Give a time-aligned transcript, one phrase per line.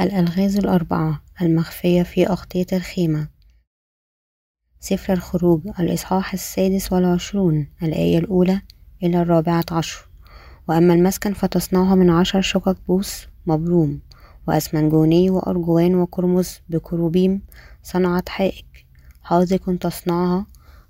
[0.00, 3.28] الألغاز الأربعة المخفية في أغطية الخيمة.
[4.80, 8.62] سفر الخروج الإصحاح السادس والعشرون الآية الأولى
[9.02, 10.08] إلى الرابعة عشر.
[10.68, 14.00] وأما المسكن فتصنعه من عشر شقق بوس مبروم
[14.48, 17.42] وأسمنجوني وأرجوان وقرمز بكروبيم
[17.82, 18.86] صنعت حائك.
[19.22, 20.46] حاذق تصنعها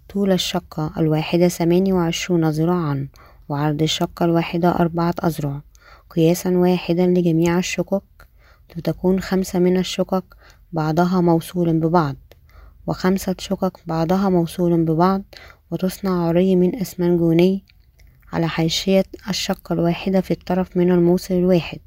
[0.08, 3.08] طول الشقة الواحدة ثمانية وعشرون ذراعا
[3.48, 5.61] وعرض الشقة الواحدة أربعة أذرع.
[6.11, 8.04] قياسا واحدا لجميع الشقق
[8.77, 10.25] وتكون خمسة من الشقق
[10.73, 12.17] بعضها موصول ببعض
[12.87, 15.23] وخمسة شقق بعضها موصول ببعض
[15.71, 17.64] وتصنع عري من أسمنجوني
[18.32, 21.79] على حاشية الشقة الواحدة في الطرف من الموصل الواحد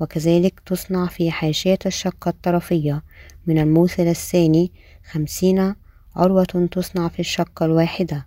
[0.00, 3.02] وكذلك تصنع في حاشية الشقة الطرفية
[3.46, 4.72] من الموصل الثاني
[5.10, 5.74] خمسين
[6.16, 8.26] عروة تصنع في الشقة الواحدة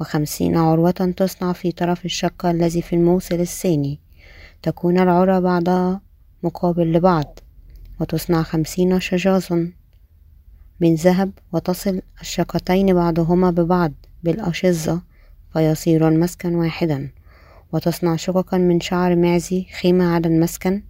[0.00, 4.00] وخمسين عروة تصنع في طرف الشقة الذي في الموصل الثاني
[4.62, 6.00] تكون العرى بعضها
[6.42, 7.38] مقابل لبعض
[8.00, 9.72] وتصنع خمسين شجازا
[10.80, 13.92] من ذهب وتصل الشقتين بعضهما ببعض
[14.24, 15.02] بالأشظة
[15.52, 17.08] فيصير المسكن واحدا.
[17.72, 20.82] وتصنع شققا من شعر معزي خيمة على المسكن.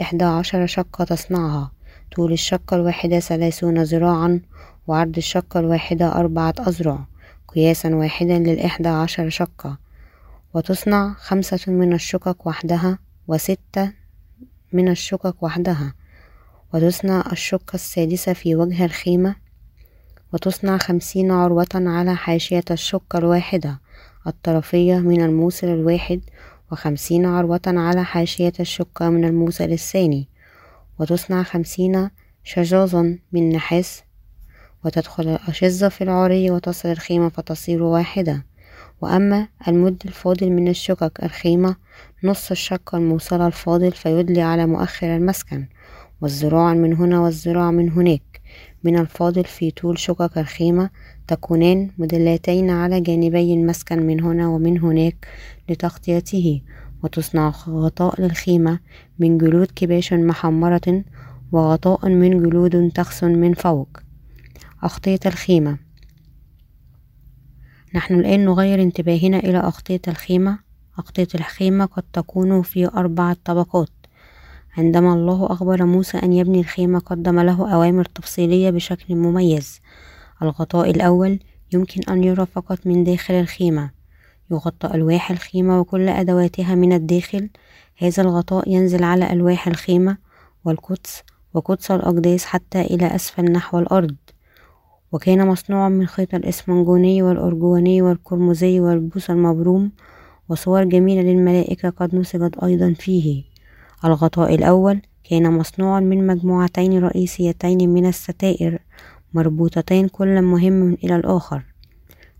[0.00, 1.70] إحدى عشر شقة تصنعها.
[2.16, 4.40] طول الشقة الواحدة ثلاثون ذراعا.
[4.86, 6.98] وعرض الشقة الواحدة أربعة أذرع.
[7.48, 9.78] قياسا واحدا للإحدى عشر شقة.
[10.54, 13.92] وتصنع خمسة من الشقق وحدها وستة
[14.72, 15.94] من الشقق وحدها
[16.74, 19.36] وتصنع الشقة السادسة في وجه الخيمة
[20.32, 23.80] وتصنع خمسين عروة على حاشية الشقة الواحدة
[24.26, 26.20] الطرفية من الموصل الواحد
[26.72, 30.28] وخمسين عروة على حاشية الشقة من الموصل الثاني
[30.98, 32.10] وتصنع خمسين
[32.44, 34.02] شجازا من نحاس
[34.84, 38.44] وتدخل الأشظة في العري وتصل الخيمة فتصير واحدة.
[39.00, 41.76] وأما المد الفاضل من الشقق الخيمة
[42.26, 45.66] نص الشقة الموصلة الفاضل فيدلي على مؤخر المسكن
[46.20, 48.40] والذراع من هنا والذراع من هناك.
[48.84, 50.90] من الفاضل في طول شقق الخيمة
[51.28, 55.26] تكونان مدلتين على جانبي المسكن من هنا ومن هناك
[55.68, 56.62] لتغطيته
[57.02, 58.80] وتصنع غطاء للخيمة
[59.18, 61.04] من جلود كباش محمرة
[61.52, 63.88] وغطاء من جلود تخسن من فوق.
[64.84, 65.78] أغطية الخيمة.
[67.94, 70.65] نحن الآن نغير انتباهنا إلى أغطية الخيمة
[70.98, 73.90] أغطية الخيمة قد تكون في أربعة طبقات.
[74.76, 79.80] عندما الله أخبر موسى أن يبني الخيمة قدم له أوامر تفصيلية بشكل مميز.
[80.42, 81.38] الغطاء الأول
[81.72, 83.90] يمكن أن يرى فقط من داخل الخيمة.
[84.50, 87.50] يغطى ألواح الخيمة وكل أدواتها من الداخل.
[87.96, 90.16] هذا الغطاء ينزل على ألواح الخيمة
[90.64, 91.22] والقدس
[91.54, 94.16] وقدس الأقداس حتى إلى أسفل نحو الأرض.
[95.12, 99.92] وكان مصنوعا من خيط الإسمنجوني والأرجواني والقرمزي والبوس المبروم
[100.48, 103.44] وصور جميلة للملائكة قد نسجت أيضا فيه.
[104.04, 108.78] الغطاء الأول كان مصنوعا من مجموعتين رئيسيتين من الستائر
[109.34, 111.62] مربوطتين كل مهم إلى الآخر.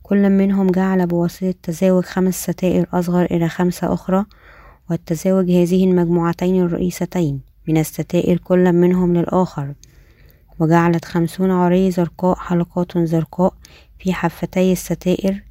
[0.03, 4.25] كل منهم جعل بواسطة تزاوج خمس ستائر أصغر إلى خمسة أخرى
[4.91, 9.75] والتزاوج هذه المجموعتين الرئيستين من الستائر كل منهم للآخر.
[10.59, 13.55] وجعلت خمسون عري زرقاء حلقات زرقاء
[13.99, 15.46] في حفتي الستائر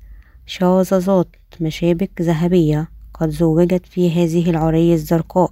[0.45, 5.51] شاذظات مشابك ذهبية قد زوجت في هذه العري الزرقاء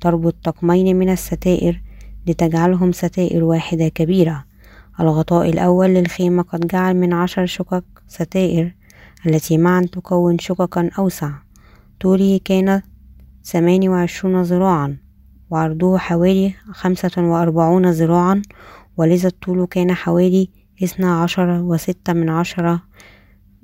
[0.00, 1.80] تربط طقمين من الستائر
[2.26, 4.44] لتجعلهم ستائر واحدة كبيرة.
[5.00, 8.74] الغطاء الأول للخيمة قد جعل من عشر شقق ستائر
[9.26, 11.30] التي معا تكون شققا أوسع.
[12.00, 12.82] طوله كان
[13.44, 14.96] ثمانية وعشرون ذراعا
[15.50, 18.42] وعرضه حوالي خمسة وأربعون ذراعا
[18.96, 20.48] ولذا الطول كان حوالي
[20.84, 22.82] اثنا عشر وستة من عشرة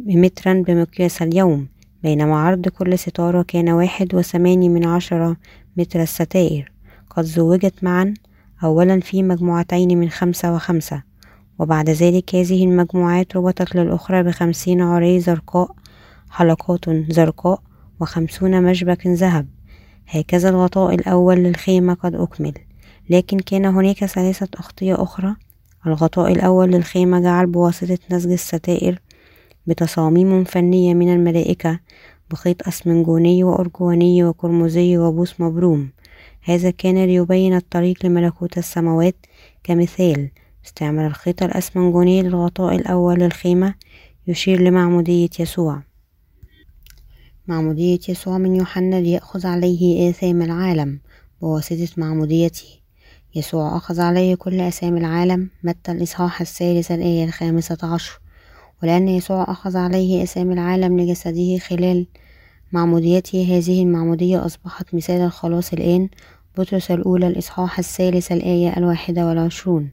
[0.07, 1.69] مترا بمقياس اليوم
[2.03, 5.37] بينما عرض كل ستارة كان واحد وثماني من عشرة
[5.77, 6.73] متر الستائر.
[7.11, 8.15] قد زوجت معا
[8.65, 11.03] أولا في مجموعتين من خمسة وخمسة
[11.59, 15.71] وبعد ذلك هذه المجموعات ربطت للأخرى بخمسين عري زرقاء
[16.31, 17.63] حلقات زرقاء
[18.01, 19.49] وخمسون مشبك ذهب.
[20.09, 22.55] هكذا الغطاء الأول للخيمة قد أكمل.
[23.11, 25.37] لكن كان هناك ثلاثة أغطية أخرى.
[25.87, 29.01] الغطاء الأول للخيمة جعل بواسطة نسج الستائر
[29.67, 31.81] بتصاميم فنية من الملائكة
[32.31, 35.91] بخيط أسمنجوني وأرجواني وقرمزي وبوس مبروم.
[36.43, 39.17] هذا كان ليبين الطريق لملكوت السماوات
[39.65, 40.31] كمثال.
[40.67, 43.75] استعمل الخيط الأسمنجوني للغطاء الأول للخيمة
[44.27, 45.83] يشير لمعمودية يسوع.
[47.47, 51.01] معمودية يسوع من يوحنا ليأخذ عليه آثام العالم
[51.41, 52.67] بواسطة معموديته.
[53.35, 55.51] يسوع أخذ عليه كل أسامي العالم.
[55.65, 58.21] متى الإصحاح الثالث الآية الخامسة عشر؟
[58.83, 62.07] ولأن يسوع أخذ عليه أسامي العالم لجسده خلال
[62.73, 63.59] معموديته.
[63.59, 66.09] هذه المعمودية أصبحت مثال الخلاص الآن.
[66.59, 69.91] بطرس الأولى الإصحاح الثالث الآية الواحدة والعشرون.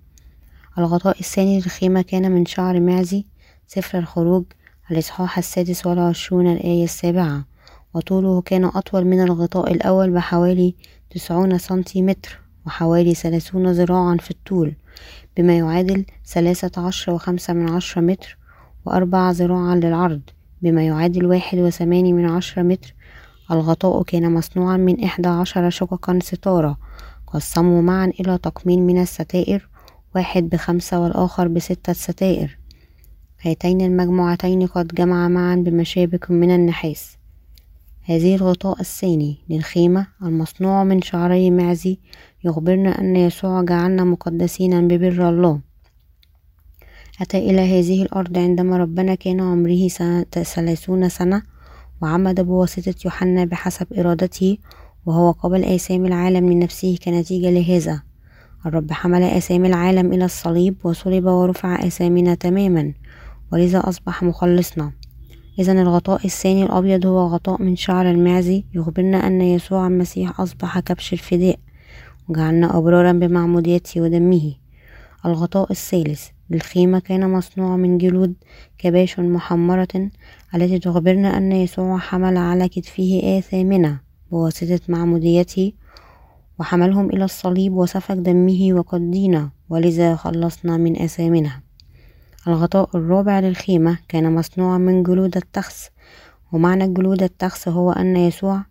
[0.77, 3.25] الغطاء الثاني للخيمة كان من شعر معزي
[3.67, 4.43] سفر الخروج.
[4.91, 7.45] الإصحاح السادس والعشرون الآية السابعة.
[7.93, 10.75] وطوله كان أطول من الغطاء الأول بحوالي
[11.09, 14.73] تسعون سنتيمتر وحوالي ثلاثون ذراعا في الطول
[15.37, 18.37] بما يعادل ثلاثة عشر وخمسة من عشرة متر.
[18.87, 20.21] وأربعة ذراعا للعرض
[20.61, 22.93] بما يعادل واحد وثماني من عشرة متر.
[23.51, 26.77] الغطاء كان مصنوعا من إحدى عشر شققا ستارة.
[27.27, 29.69] قسموا معا إلى تقمين من الستائر
[30.15, 32.57] واحد بخمسة والآخر بستة ستائر.
[33.41, 37.17] هاتين المجموعتين قد جمع معا بمشابك من النحاس.
[38.03, 41.99] هذه الغطاء الثاني للخيمة المصنوع من شعري معزي
[42.43, 45.66] يخبرنا أن يسوع جعلنا مقدسين ببر الله.
[47.21, 49.87] أتى إلى هذه الأرض عندما ربنا كان عمره
[50.43, 51.41] ثلاثون سنة
[52.01, 54.57] وعمد بواسطة يوحنا بحسب إرادته
[55.05, 58.01] وهو قبل آثام العالم لنفسه كنتيجة لهذا.
[58.65, 62.93] الرب حمل آثام العالم إلى الصليب وصلب ورفع آثامنا تماما
[63.51, 64.91] ولذا أصبح مخلصنا.
[65.59, 71.13] إذا الغطاء الثاني الأبيض هو غطاء من شعر المعزي يخبرنا أن يسوع المسيح أصبح كبش
[71.13, 71.59] الفداء
[72.29, 74.53] وجعلنا أبرارا بمعموديته ودمه.
[75.25, 78.33] الغطاء الثالث للخيمة كان مصنوع من جلود
[78.77, 80.09] كباش محمرة
[80.55, 83.97] التي تخبرنا أن يسوع حمل على كتفه آثامنا
[84.31, 85.73] بواسطة معموديته
[86.59, 91.51] وحملهم إلى الصليب وسفك دمه وقدينا ولذا خلصنا من آثامنا
[92.47, 95.89] الغطاء الرابع للخيمة كان مصنوعا من جلود التخس
[96.51, 98.61] ومعنى جلود التخس هو أن يسوع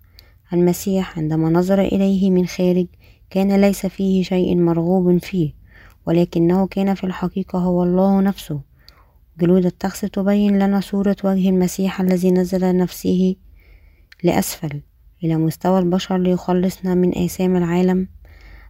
[0.53, 2.87] المسيح عندما نظر إليه من خارج
[3.31, 5.53] كان ليس فيه شيء مرغوب فيه.
[6.07, 8.61] ولكنه كان في الحقيقة هو الله نفسه.
[9.41, 13.37] جلود التخس تبين لنا صورة وجه المسيح الذي نزل نفسه
[14.23, 14.81] لأسفل
[15.25, 18.09] إلى مستوى البشر ليخلصنا من آثام العالم.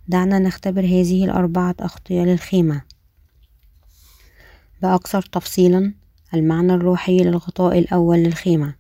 [0.09, 2.83] دعنا نختبر هذه الأربعة أغطية للخيمة.
[4.83, 5.95] بأكثر تفصيلا
[6.35, 8.75] المعنى الروحي للغطاء الأول للخيمة.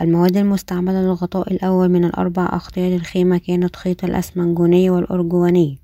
[0.00, 5.81] المواد المستعملة للغطاء الأول من الأربع أغطية للخيمة كانت خيط الأسمنجوني والأرجواني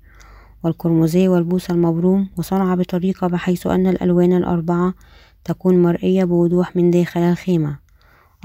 [0.63, 4.93] والقرمزي والبوس المبروم وصنع بطريقة بحيث أن الألوان الأربعة
[5.43, 7.79] تكون مرئية بوضوح من داخل الخيمة.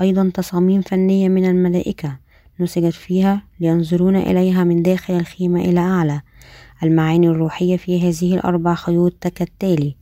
[0.00, 2.19] أيضا تصاميم فنية من الملائكة
[2.61, 6.20] نسجت فيها لينظرون إليها من داخل الخيمة إلى أعلى.
[6.82, 9.96] المعاني الروحية في هذه الأربع خيوط كالتالي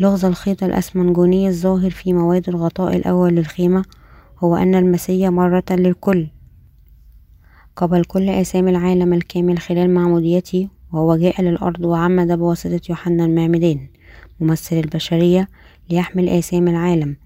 [0.00, 3.84] لغز الخيط الأسمنجوني الظاهر في مواد الغطاء الأول للخيمة
[4.38, 6.26] هو أن المسيا مرة للكل.
[7.76, 13.88] قبل كل آثام العالم الكامل خلال معموديته وهو جاء للأرض وعمد بواسطة يوحنا المعمدان
[14.40, 15.48] ممثل البشرية
[15.90, 17.16] ليحمل آثام العالم.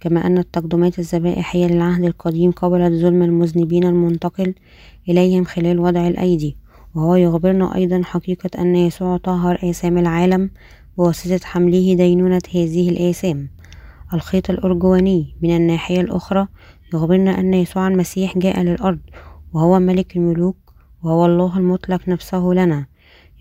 [0.00, 4.54] كما أن التقدمات الذبائحية للعهد القديم قبلت ظلم المذنبين المنتقل
[5.08, 6.56] إليهم خلال وضع الأيدي.
[6.94, 10.50] وهو يخبرنا أيضا حقيقة أن يسوع طهر آثام العالم
[10.98, 13.48] بواسطة حمله دينونة هذه الآثام.
[14.14, 16.46] الخيط الأرجواني من الناحية الأخرى
[16.94, 18.98] يخبرنا أن يسوع المسيح جاء للأرض
[19.52, 20.56] وهو ملك الملوك
[21.02, 22.91] وهو الله المطلق نفسه لنا.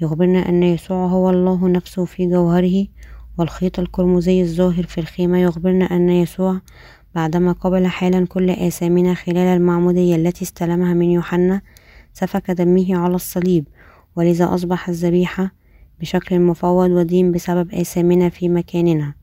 [0.01, 2.87] يخبرنا أن يسوع هو الله نفسه في جوهره
[3.37, 5.37] والخيط القرمزي الظاهر في الخيمة.
[5.39, 6.59] يخبرنا أن يسوع
[7.15, 11.61] بعدما قبل حالا كل آثامنا خلال المعمودية التي استلمها من يوحنا
[12.13, 13.67] سفك دمه على الصليب
[14.15, 15.51] ولذا أصبح الذبيحة
[15.99, 19.13] بشكل مفوض ودين بسبب آثامنا في مكاننا.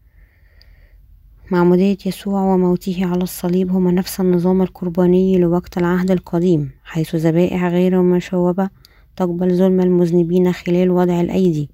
[1.51, 8.03] معمودية يسوع وموته على الصليب هما نفس النظام القرباني لوقت العهد القديم حيث ذبائح غير
[8.03, 8.71] مشوبة
[9.19, 11.71] تقبل ظلم المذنبين خلال وضع الأيدي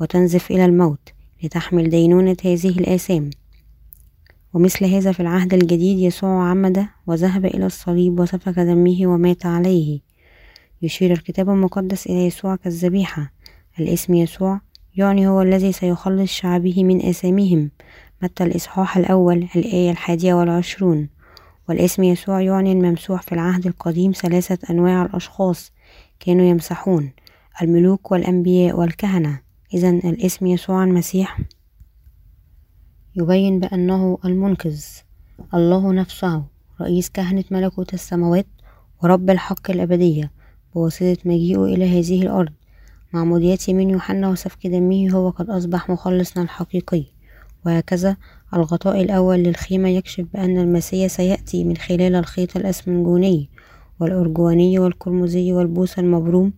[0.00, 1.08] وتنزف إلى الموت
[1.42, 3.30] لتحمل دينونة هذه الآثام.
[4.54, 10.00] ومثل هذا في العهد الجديد يسوع عمد وذهب إلى الصليب وسفك دمه ومات عليه.
[10.82, 13.32] يشير الكتاب المقدس إلى يسوع كالذبيحة.
[13.80, 14.60] الاسم يسوع
[14.96, 17.70] يعني هو الذي سيخلص شعبه من آثامهم.
[18.22, 21.08] متى الإصحاح الأول الآية الحادية والعشرون.
[21.68, 25.71] والاسم يسوع يعني الممسوح في العهد القديم ثلاثة أنواع الأشخاص.
[26.24, 27.12] كانوا يمسحون
[27.62, 29.40] الملوك والأنبياء والكهنة.
[29.74, 31.40] إذا الاسم يسوع المسيح
[33.16, 34.84] يبين بأنه المنقذ.
[35.54, 36.44] الله نفسه
[36.80, 38.46] رئيس كهنة ملكوت السماوات
[39.02, 40.32] ورب الحق الأبدية
[40.74, 42.52] بواسطة مجيئه إلى هذه الأرض.
[43.12, 47.04] معموديته من يوحنا وسفك دمه هو قد أصبح مخلصنا الحقيقي.
[47.66, 48.16] وهكذا
[48.54, 53.48] الغطاء الأول للخيمة يكشف بأن المسيح سيأتي من خلال الخيط الأسمنجوني.
[54.02, 56.52] والأرجواني والقرمزي والبوس المبروم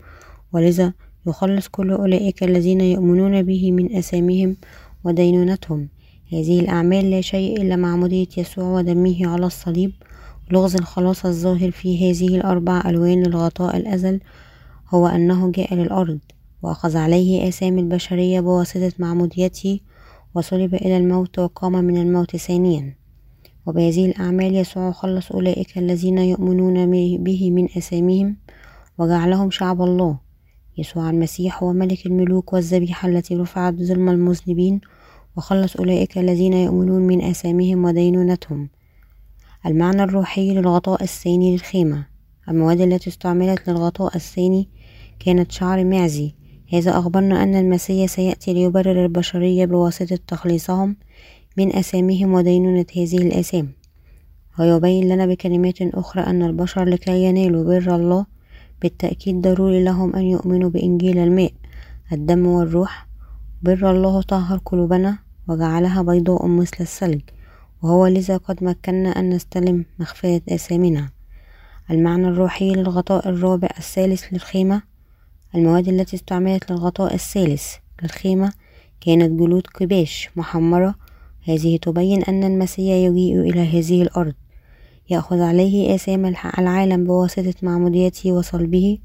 [0.53, 0.93] ولذا
[1.27, 4.57] يخلص كل أولئك الذين يؤمنون به من أسامهم
[5.05, 5.89] ودينونتهم.
[6.33, 9.93] هذه الأعمال لا شيء إلا معمودية يسوع ودمه على الصليب
[10.51, 14.21] لغز الخلاص الظاهر في هذه الأربع ألوان للغطاء الأزل
[14.95, 16.19] هو أنه جاء للأرض
[16.63, 19.81] وأخذ عليه آثام البشرية بواسطة معموديته
[20.35, 23.04] وصلب إلى الموت وقام من الموت ثانيا.
[23.67, 26.91] وبهذه الأعمال يسوع خلص أولئك الذين يؤمنون
[27.25, 28.37] به من أثامهم
[28.99, 30.19] وجعلهم شعب الله.
[30.79, 34.81] يسوع المسيح هو ملك الملوك والذبيحة التي رفعت ظلم المذنبين
[35.37, 38.69] وخلص أولئك الذين يؤمنون من آثامهم ودينونتهم.
[39.67, 42.07] المعنى الروحي للغطاء الثاني للخيمة.
[42.49, 44.69] المواد التي استعملت للغطاء الثاني
[45.19, 46.35] كانت شعر معزي.
[46.73, 50.97] هذا أخبرنا أن المسيح سيأتي ليبرر البشرية بواسطة تخليصهم
[51.57, 53.69] من أثامهم ودينونة هذه الآثام
[54.59, 58.27] ويبين لنا بكلمات أخرى أن البشر لكي ينالوا بر الله
[58.83, 61.53] بالتأكيد ضروري لهم أن يؤمنوا بإنجيل الماء
[62.13, 63.07] الدم والروح.
[63.63, 65.19] بر الله طهر قلوبنا
[65.49, 67.21] وجعلها بيضاء مثل الثلج
[67.83, 71.09] وهو لذا قد مكنا أن نستلم مغفرة آثامنا
[71.91, 74.83] المعنى الروحي للغطاء الرابع الثالث للخيمة.
[75.55, 78.53] المواد التي استعملت للغطاء الثالث للخيمة
[79.01, 80.95] كانت جلود قباش محمرة
[81.45, 84.35] هذه تبين أن المسيح يجيء إلى هذه الأرض.
[85.11, 86.27] يأخذ عليه آثام
[86.59, 88.99] العالم بواسطة معموديته وصلبه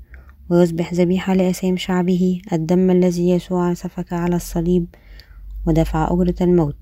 [0.49, 4.85] ويصبح ذبيحة لآثام شعبه الدم الذي يسوع سفك على الصليب
[5.67, 6.77] ودفع أجرة الموت.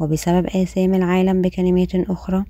[0.00, 2.44] وبسبب آثام العالم بكلمات أخرى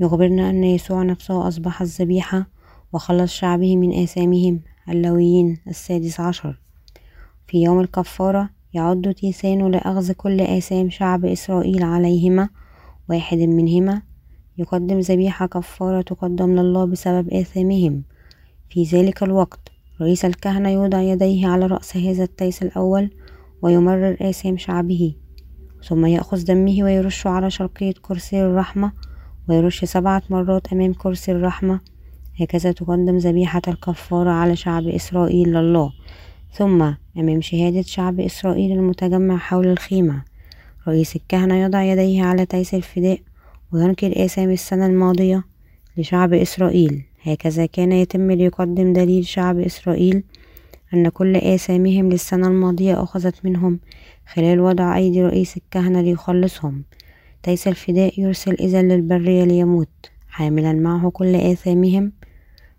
[0.00, 2.46] يخبرنا أن يسوع نفسه أصبح الذبيحة
[2.92, 6.60] وخلص شعبه من آثامهم اللويين السادس عشر.
[7.46, 12.48] في يوم الكفارة يعد تيسان لأخذ كل آثام شعب إسرائيل عليهما
[13.08, 14.02] واحد منهما.
[14.58, 18.02] يقدم ذبيحة كفارة تقدم لله بسبب آثامهم.
[18.70, 19.68] في ذلك الوقت
[20.00, 23.10] رئيس الكهنة يوضع يديه على رأس هذا التيس الأول
[23.62, 25.14] ويمرر آثام شعبه.
[25.88, 28.92] ثم يأخذ دمه ويرشه على شرقية كرسي الرحمة
[29.48, 31.80] ويرش سبعة مرات أمام كرسي الرحمة.
[32.40, 35.92] هكذا تقدم ذبيحة الكفارة على شعب إسرائيل لله.
[36.56, 36.82] ثم
[37.18, 40.22] أمام شهادة شعب إسرائيل المتجمع حول الخيمة.
[40.88, 43.20] رئيس الكهنة يضع يديه على تيس الفداء
[43.72, 45.44] وينقل آثام السنة الماضية
[45.96, 47.02] لشعب إسرائيل.
[47.22, 50.22] هكذا كان يتم ليقدم دليل شعب إسرائيل
[50.94, 53.80] أن كل آثامهم للسنة الماضية أخذت منهم
[54.34, 56.84] خلال وضع أيدي رئيس الكهنة ليخلصهم.
[57.42, 60.10] تيس الفداء يرسل إذا للبرية ليموت.
[60.28, 62.12] حاملا معه كل آثامهم.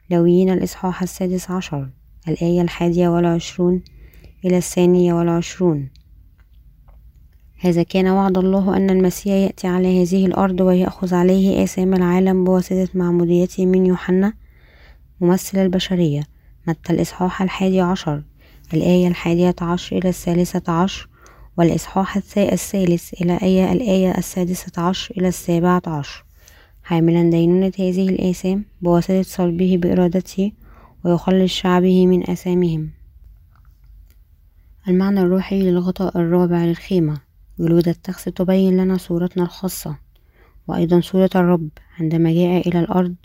[0.09, 1.89] لويين الإصحاح السادس عشر.
[2.27, 3.81] الآية الحادية والعشرون
[4.45, 5.89] إلى الثانية والعشرون.
[7.59, 12.87] هذا كان وعد الله أن المسيح يأتي على هذه الأرض ويأخذ عليه آثام العالم بواسطة
[12.93, 14.33] معموديته من يوحنا
[15.21, 16.23] ممثل البشرية.
[16.67, 18.23] متى الإصحاح الحادي عشر؟
[18.73, 21.09] الآية الحادية عشر إلى الثالثة عشر
[21.57, 26.25] والإصحاح الثالث إلى آية الآية السادسة عشر إلى السابعة عشر.
[26.83, 30.51] حاملا دينونة هذه الآثام بواسطة صلبه بإرادته
[31.05, 32.89] ويخلص شعبه من آثامهم
[34.87, 37.21] المعنى الروحي للغطاء الرابع للخيمة.
[37.59, 39.97] جلود التخس تبين لنا صورتنا الخاصة.
[40.67, 41.69] وأيضا صورة الرب
[41.99, 43.15] عندما جاء إلى الأرض.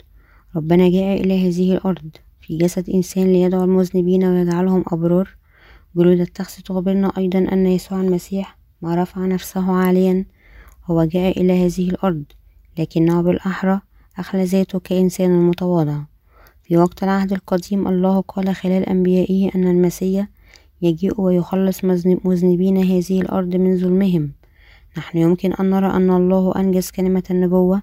[0.56, 2.10] ربنا جاء إلى هذه الأرض
[2.40, 5.36] في جسد إنسان ليدعو المذنبين ويجعلهم أبرار.
[5.96, 10.24] جلود التخس تخبرنا أيضا أن يسوع المسيح ما رفع نفسه عاليا.
[10.84, 12.24] هو جاء إلى هذه الأرض.
[12.78, 13.80] لكنه بالأحرى
[14.18, 16.00] أخلى ذاته كإنسان متواضع.
[16.70, 20.28] في وقت العهد القديم الله قال خلال أنبيائه أن المسيح
[20.82, 21.84] يجيء ويخلص
[22.24, 24.32] مذنبين هذه الأرض من ظلمهم.
[24.98, 27.82] نحن يمكن أن نرى أن الله أنجز كلمة النبوة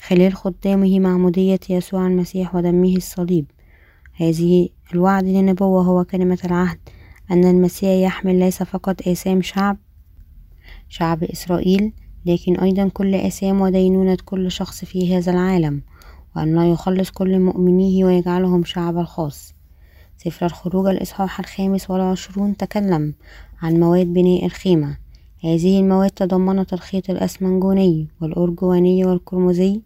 [0.00, 3.46] خلال خدامه معمودية يسوع المسيح ودمه الصليب.
[4.16, 6.78] هذه الوعد للنبوة هو كلمة العهد
[7.30, 9.76] أن المسيح يحمل ليس فقط آثام شعب
[10.88, 11.92] شعب إسرائيل
[12.26, 15.82] لكن أيضا كل آثام ودينونة كل شخص في هذا العالم.
[16.36, 19.54] وأنه يخلص كل مؤمنيه ويجعلهم شعب الخاص.
[20.18, 23.14] سفر الخروج الإصحاح الخامس والعشرون تكلم
[23.62, 24.96] عن مواد بناء الخيمة.
[25.44, 29.80] هذه المواد تضمنت الخيط الأسمنجوني والأرجواني والقرمزي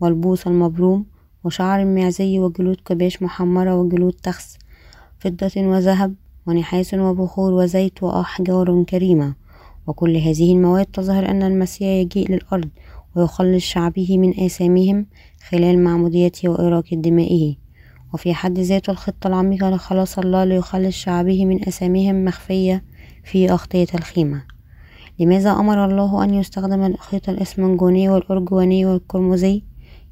[0.00, 1.06] والبوص المبروم
[1.44, 4.58] وشعر المعزي وجلود قباش محمرة وجلود تخس
[5.18, 6.14] فضة وذهب
[6.46, 9.34] ونحاس وبخور وزيت وأحجار كريمة.
[9.86, 12.68] وكل هذه المواد تظهر أن المسيح يجيء للأرض
[13.16, 15.06] ويخلص شعبه من آثامهم
[15.48, 17.56] خلال معموديته وإراقة دمائه.
[18.14, 22.84] وفي حد ذاته الخطة العميقة لخلاص الله ليخلص شعبه من أثامهم مخفية
[23.24, 24.42] في أغطية الخيمة.
[25.18, 29.62] لماذا أمر الله أن يستخدم الخيط الإسمنجوني والأرجواني والقرمزي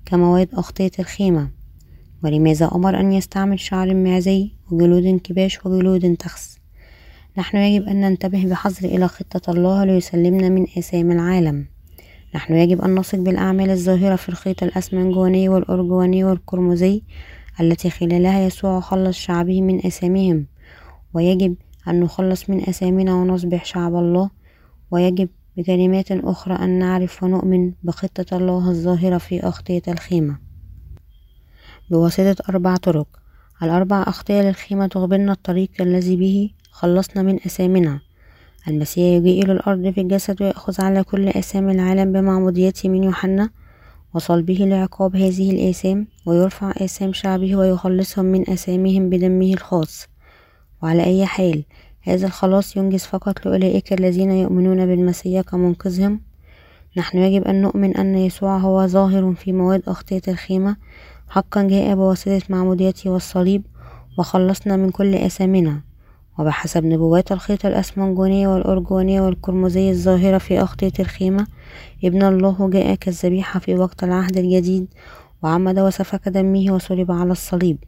[0.05, 1.51] كمواد أغطية الخيمة؟
[2.25, 6.59] ولماذا أمر أن يستعمل شعر المعزي وجلود كباش وجلود تخس؟
[7.39, 11.74] نحن يجب أن ننتبه بحذر إلى خطة الله ليسلمنا من آثام العالم.
[12.35, 17.03] نحن يجب أن نثق بالأعمال الظاهرة في الخيط الأسمنجوني والأرجواني والقرمزي
[17.61, 20.47] التي خلالها يسوع خلص شعبه من أثامهم
[21.15, 21.55] ويجب
[21.89, 24.31] أن نخلص من أثامنا ونصبح شعب الله
[24.91, 30.39] ويجب بكلمات أخرى أن نعرف ونؤمن بخطة الله الظاهرة في أغطية الخيمة.
[31.91, 33.09] بواسطة أربع طرق.
[33.63, 38.01] الأربع أغطية للخيمة تخبرنا الطريق الذي به خلصنا من أثامنا
[38.69, 43.51] المسيح يجيء إلى الأرض في الجسد ويأخذ على كل آثام العالم بمعموديته من يوحنا
[44.15, 50.07] وصلبه لعقاب هذه الآثام ويرفع آثام شعبه ويخلصهم من آثامهم بدمه الخاص.
[50.83, 51.65] وعلى أي حال
[52.03, 56.21] هذا الخلاص ينجز فقط لأولئك الذين يؤمنون بالمسيح كمنقذهم.
[56.97, 60.77] نحن يجب أن نؤمن أن يسوع هو ظاهر في مواد أغطية الخيمة.
[61.29, 63.63] حقا جاء بواسطة معموديته والصليب
[64.19, 65.94] وخلصنا من كل آثامنا.
[66.39, 71.47] وبحسب نبوات الخيط الأسمنجونية والأرجوانية والقرمزية الظاهرة في أغطية الخيمة
[72.05, 74.87] ابن الله جاء كالذبيحة في وقت العهد الجديد
[75.43, 77.79] وعمد وسفك دمه وصلب على الصليب.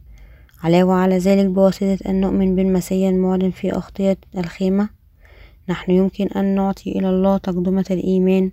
[0.63, 4.89] علاوة على ذلك بواسطة أن نؤمن بالمسيح المعلن في أغطية الخيمة.
[5.69, 8.51] نحن يمكن أن نعطي إلى الله تقدمة الإيمان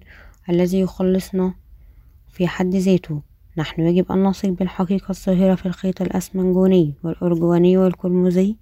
[0.51, 1.55] الذي يخلصنا
[2.33, 3.21] في حد ذاته.
[3.57, 8.57] نحن يجب أن نثق بالحقيقة الظاهرة في الخيط الأسمنجوني والأرجواني والقرمزي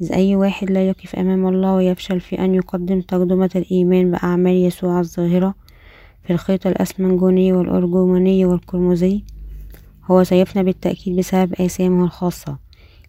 [0.00, 5.00] إذ أي واحد لا يقف أمام الله ويفشل في أن يقدم تقدمة الإيمان بأعمال يسوع
[5.00, 5.54] الظاهرة
[6.22, 9.24] في الخيط الأسمنجوني والأرجواني والقرمزي
[10.10, 12.58] هو سيفنى بالتأكيد بسبب آثامه الخاصة.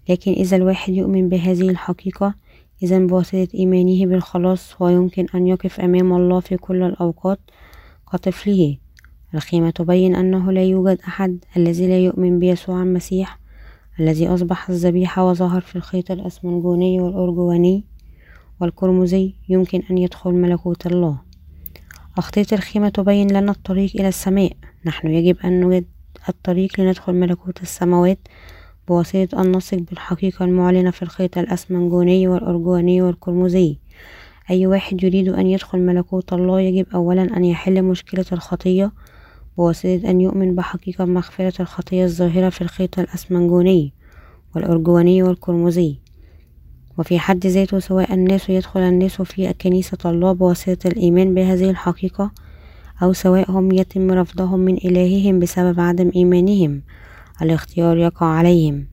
[0.10, 2.36] لكن إذا الواحد يؤمن بهذه الحقيقة
[2.83, 7.39] إذا بواسطة إيمانه بالخلاص هو يمكن أن يقف أمام الله في كل الأوقات
[8.13, 8.77] كطفله.
[9.33, 13.40] الخيمة تبين أنه لا يوجد أحد الذي لا يؤمن بيسوع المسيح
[14.00, 17.83] الذي أصبح الذبيحة وظهر في الخيط الأسمنجوني والأرجواني
[18.62, 21.17] والقرمزي يمكن أن يدخل ملكوت الله.
[22.17, 24.51] أخطية الخيمة تبين لنا الطريق إلى السماء.
[24.86, 25.86] نحن يجب أن نجد
[26.29, 28.19] الطريق لندخل ملكوت السماوات
[28.88, 33.77] بواسطة أن نثق بالحقيقة المعلنة في الخيط الأسمنجوني والأرجواني والقرمزي
[34.49, 38.91] أي واحد يريد أن يدخل ملكوت الله يجب أولا أن يحل مشكلة الخطية
[39.57, 43.93] بواسطة أن يؤمن بحقيقة مغفرة الخطية الظاهرة في الخيط الأسمنجوني
[44.55, 45.95] والأرجواني والقرمزي.
[46.97, 52.31] وفي حد ذاته سواء الناس يدخل الناس في كنيسة الله بواسطة الإيمان بهذه الحقيقة
[53.03, 56.81] أو سواء هم يتم رفضهم من إلههم بسبب عدم إيمانهم
[57.41, 58.87] الاختيار يقع عليهم.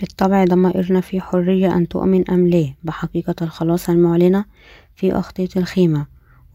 [0.00, 4.44] بالطبع ضمائرنا في حرية أن تؤمن أم لا بحقيقة الخلاص المعلنة
[4.94, 6.06] في أخطية الخيمة.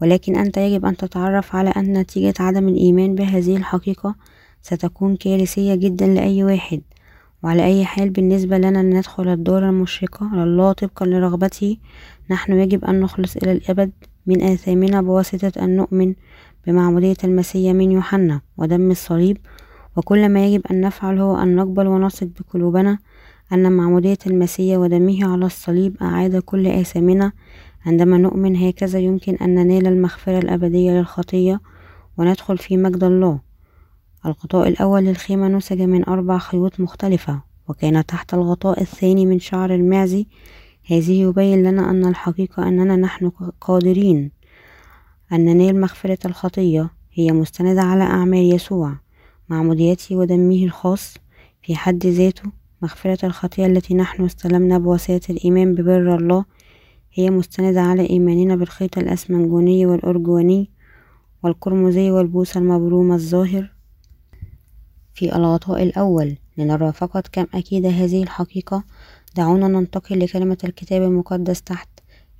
[0.02, 4.14] ولكن أنت يجب أن تتعرف على أن نتيجة عدم الإيمان بهذه الحقيقة
[4.62, 6.80] ستكون كارثية جدا لأي واحد.
[7.42, 11.76] وعلى أي حال بالنسبة لنا ندخل الدار المشرقة لله طبقا لرغبته
[12.30, 13.92] نحن يجب أن نخلص إلى الأبد
[14.26, 16.14] من آثامنا بواسطة أن نؤمن
[16.66, 19.38] بمعمودية المسيح من يوحنا ودم الصليب.
[19.96, 22.98] وكل ما يجب أن نفعل هو أن نقبل ونثق بقلوبنا
[23.52, 27.32] أن معمودية المسيح ودمه على الصليب أعاد كل آثامنا
[27.86, 31.60] عندما نؤمن هكذا يمكن أن ننال المغفرة الأبدية للخطية
[32.16, 33.40] وندخل في مجد الله.
[34.26, 40.26] الغطاء الأول للخيمة نسج من أربع خيوط مختلفة وكان تحت الغطاء الثاني من شعر المعزي.
[40.86, 44.30] هذه يبين لنا أن الحقيقة أننا نحن قادرين
[45.32, 46.90] أن ننال مغفرة الخطية.
[47.12, 48.92] هي مستندة على أعمال يسوع
[49.48, 51.14] معموديته ودمه الخاص.
[51.62, 52.42] في حد ذاته
[52.82, 56.44] مغفرة الخطية التي نحن استلمنا بواسطة الإيمان ببر الله
[57.16, 60.70] هي مستندة على إيماننا بالخيط الأسمنجوني والأرجواني
[61.42, 63.72] والقرمزي والبوس المبروم الظاهر
[65.14, 66.36] في الغطاء الأول.
[66.58, 68.84] لنرى فقط كم أكيد هذه الحقيقة.
[69.36, 71.88] دعونا ننتقل لكلمة الكتاب المقدس تحت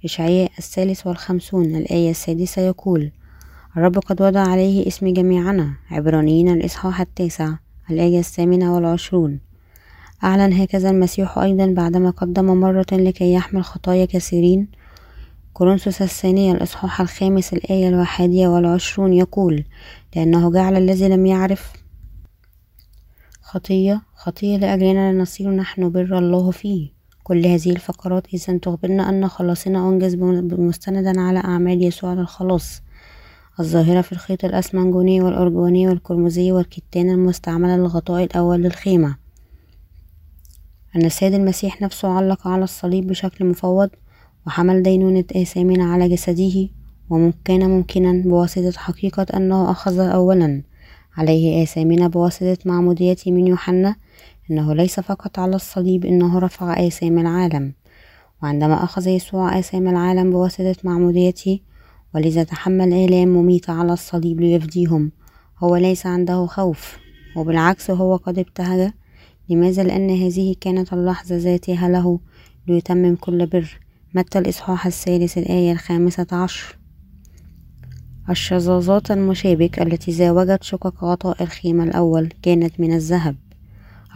[0.05, 1.77] إشعياء الثالث والخمسون.
[1.77, 3.13] الآية السادسة يقول
[3.77, 7.55] الرب قد وضع عليه اسم جميعنا عبرانيين الإصحاح التاسع.
[7.91, 9.41] الآية الثامنة والعشرون.
[10.25, 14.69] أعلن هكذا المسيح أيضا بعدما قدم مرة لكي يحمل خطايا كثيرين.
[15.53, 19.65] كورنثوس الثانية الإصحاح الخامس الآية الواحدية والعشرون يقول
[20.17, 21.73] لأنه جعل الذي لم يعرف
[23.43, 26.89] خطية خطية لأجلنا لنصير نحن بر الله فيه.
[27.23, 30.15] كل هذه الفقرات إذا تخبرنا أن خلاصنا أنجز
[30.59, 32.83] مستندا على أعمال يسوع للخلاص
[33.61, 39.24] الظاهرة في الخيط الأسمنجوني والأرجواني والقرمزي والكتان المستعملة للغطاء الأول للخيمة.
[40.97, 43.91] أن السيد المسيح نفسه علق على الصليب بشكل مفوض
[44.47, 46.69] وحمل دينونة آثامنا على جسده
[47.11, 50.63] وكان ممكنا بواسطة حقيقة أنه أخذ أولا.
[51.17, 53.97] عليه آثامنا بواسطة معموديته من يوحنا
[54.51, 57.73] أنه ليس فقط على الصليب إنه رفع آثام العالم.
[58.43, 61.61] وعندما أخذ يسوع آثام العالم بواسطة معموديته
[62.15, 65.13] ولذا تحمل آلام مميتة على الصليب ليفديهم
[65.59, 66.99] هو ليس عنده خوف
[67.37, 68.93] وبالعكس هو قد ابتهج
[69.49, 72.21] لماذا لأن هذه كانت اللحظة ذاتها له
[72.69, 73.79] ليتمم كل بر؟
[74.15, 76.79] متى الإصحاح الثالث الآية الخامسة عشر؟
[78.31, 83.37] الشظاظات المشابك التي زاوجت شقق غطاء الخيمة الأول كانت من الذهب.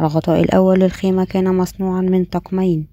[0.00, 2.86] الغطاء الأول للخيمة كان مصنوعا من طقمين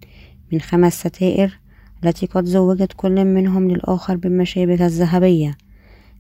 [0.52, 1.60] من خمس ستائر
[2.04, 5.58] التي قد زوجت كل منهم للآخر بالمشابك الذهبية.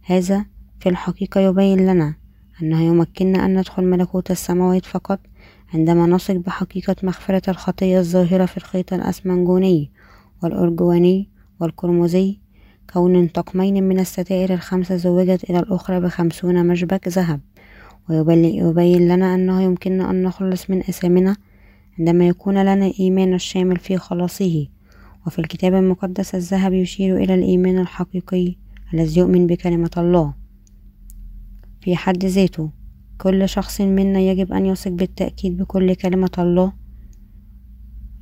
[0.03, 0.45] هذا
[0.79, 2.15] في الحقيقة يبين لنا
[2.61, 5.19] أنه يمكننا أن ندخل ملكوت السماوات فقط
[5.73, 9.91] عندما نثق بحقيقة مغفرة الخطية الظاهرة في الخيط الأسمنجوني
[10.43, 12.39] والأرجواني والقرمزي
[12.93, 17.39] كون طقمين من الستائر الخمسة زوجت إلى الأخرى بخمسون مشبك ذهب.
[18.09, 21.35] ويبين لنا أنه يمكننا أن نخلص من أثامنا
[21.99, 24.67] عندما يكون لنا إيمان الشامل في خلاصه.
[25.27, 28.55] وفي الكتاب المقدس الذهب يشير إلى الإيمان الحقيقي
[28.93, 30.33] الذي يؤمن بكلمة الله.
[31.81, 32.69] في حد ذاته
[33.17, 36.73] كل شخص منا يجب أن يثق بالتأكيد بكل كلمة الله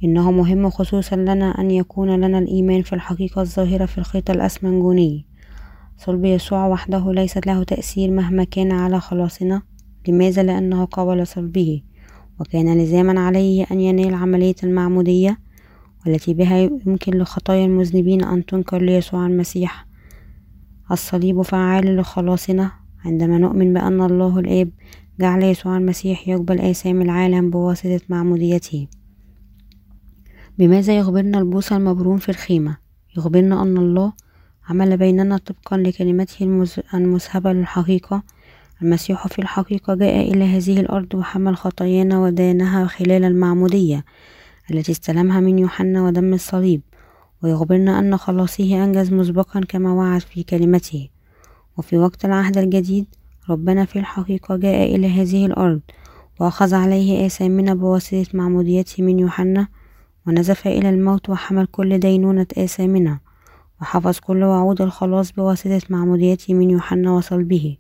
[0.03, 5.25] إنه مهم خصوصا لنا أن يكون لنا الإيمان في الحقيقة الظاهرة في الخيط الأسمنجوني.
[5.97, 9.62] صلب يسوع وحده ليست له تأثير مهما كان على خلاصنا
[10.08, 11.82] لماذا؟ لأنه قبل صلبه
[12.39, 15.39] وكان لزاما عليه أن ينال عملية المعمودية
[16.06, 19.88] والتي بها يمكن لخطايا المذنبين أن تنكر ليسوع المسيح.
[20.91, 24.70] الصليب فعال لخلاصنا عندما نؤمن بأن الله الآب
[25.20, 28.88] جعل يسوع المسيح يقبل آثام العالم بواسطة معموديته.
[30.58, 32.78] بماذا يخبرنا البوس المبروم في الخيمة؟
[33.18, 34.13] يخبرنا أن الله
[34.70, 38.24] عمل بيننا طبقا لكلمته المذهبة للحقيقة.
[38.82, 44.06] المسيح في الحقيقة جاء إلى هذه الأرض وحمل خطايانا ودانها خلال المعمودية
[44.72, 46.82] التي استلمها من يوحنا ودم الصليب.
[47.44, 51.10] ويخبرنا أن خلاصه أنجز مسبقا كما وعد في كلمته.
[51.77, 53.05] وفي وقت العهد الجديد
[53.49, 55.81] ربنا في الحقيقة جاء إلى هذه الأرض
[56.39, 59.67] وأخذ عليه آثامنا بواسطة معموديته من يوحنا
[60.27, 63.19] ونزف إلى الموت وحمل كل دينونة آثامنا
[63.81, 67.77] وحفظ كل وعود الخلاص بواسطة معموديته من يوحنا وصلبه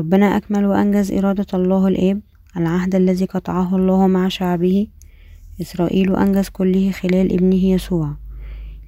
[0.00, 2.20] ربنا أكمل وأنجز إرادة الله الآب
[2.56, 4.86] العهد الذي قطعه الله مع شعبه.
[5.60, 8.16] إسرائيل أنجز كله خلال ابنه يسوع.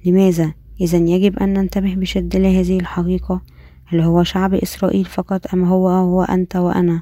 [0.05, 3.41] لماذا؟ إذا يجب أن ننتبه بشدة لهذه الحقيقة
[3.85, 7.01] هل هو شعب إسرائيل فقط أم هو هو أنت وأنا؟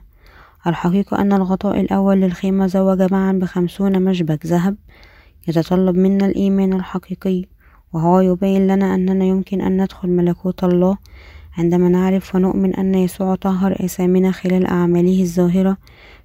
[0.68, 4.76] الحقيقة أن الغطاء الأول للخيمة زوج معا بخمسون مشبك ذهب
[5.48, 7.46] يتطلب منا الإيمان الحقيقي
[7.94, 10.98] وهو يبين لنا أننا يمكن أن ندخل ملكوت الله
[11.58, 15.78] عندما نعرف ونؤمن أن يسوع طهر آثامنا خلال أعماله الظاهرة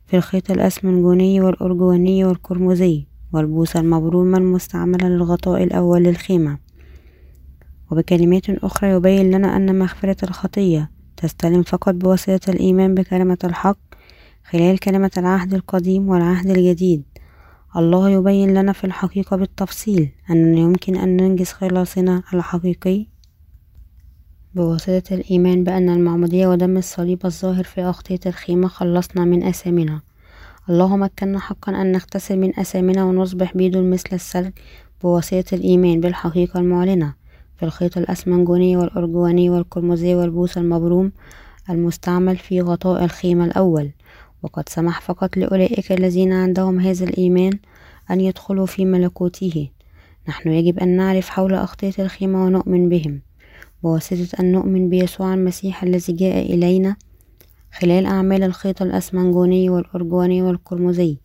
[0.06, 6.58] في الخيط الأسمنجوني والأرجواني والقرمزي والبوصة المبرومة المستعملة للغطاء الأول للخيمة.
[7.90, 13.78] وبكلمات أخرى يبين لنا أن مغفرة الخطية تستلم فقط بواسطة الإيمان بكلمة الحق
[14.44, 17.02] خلال كلمة العهد القديم والعهد الجديد.
[17.76, 23.06] الله يبين لنا في الحقيقة بالتفصيل أننا يمكن أن ننجز خلاصنا الحقيقي.
[24.54, 30.00] بواسطة الإيمان بأن المعمودية ودم الصليب الظاهر في أغطية الخيمة خلصنا من أثامنا
[30.70, 34.52] الله مكننا حقا أن نغتسل من أثامنا ونصبح بيض مثل الثلج
[35.02, 37.17] بواسطة الإيمان بالحقيقة المعلنة.
[37.58, 41.12] في الخيط الأسمنجوني والأرجواني والقرمزي والبوس المبروم
[41.70, 43.90] المستعمل في غطاء الخيمة الأول.
[44.42, 47.58] وقد سمح فقط لأولئك الذين عندهم هذا الإيمان
[48.10, 49.70] أن يدخلوا في ملكوته.
[50.28, 53.20] نحن يجب أن نعرف حول أغطية الخيمة ونؤمن بهم.
[53.82, 56.96] بواسطة أن نؤمن بيسوع المسيح الذي جاء إلينا
[57.72, 61.18] خلال أعمال الخيط الأسمنجوني والأرجواني والقرمزي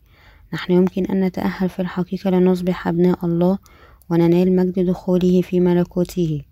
[0.54, 3.58] نحن يمكن أن نتأهل في الحقيقة لنصبح أبناء الله
[4.10, 6.42] وننال مجد دخوله في ملكوته.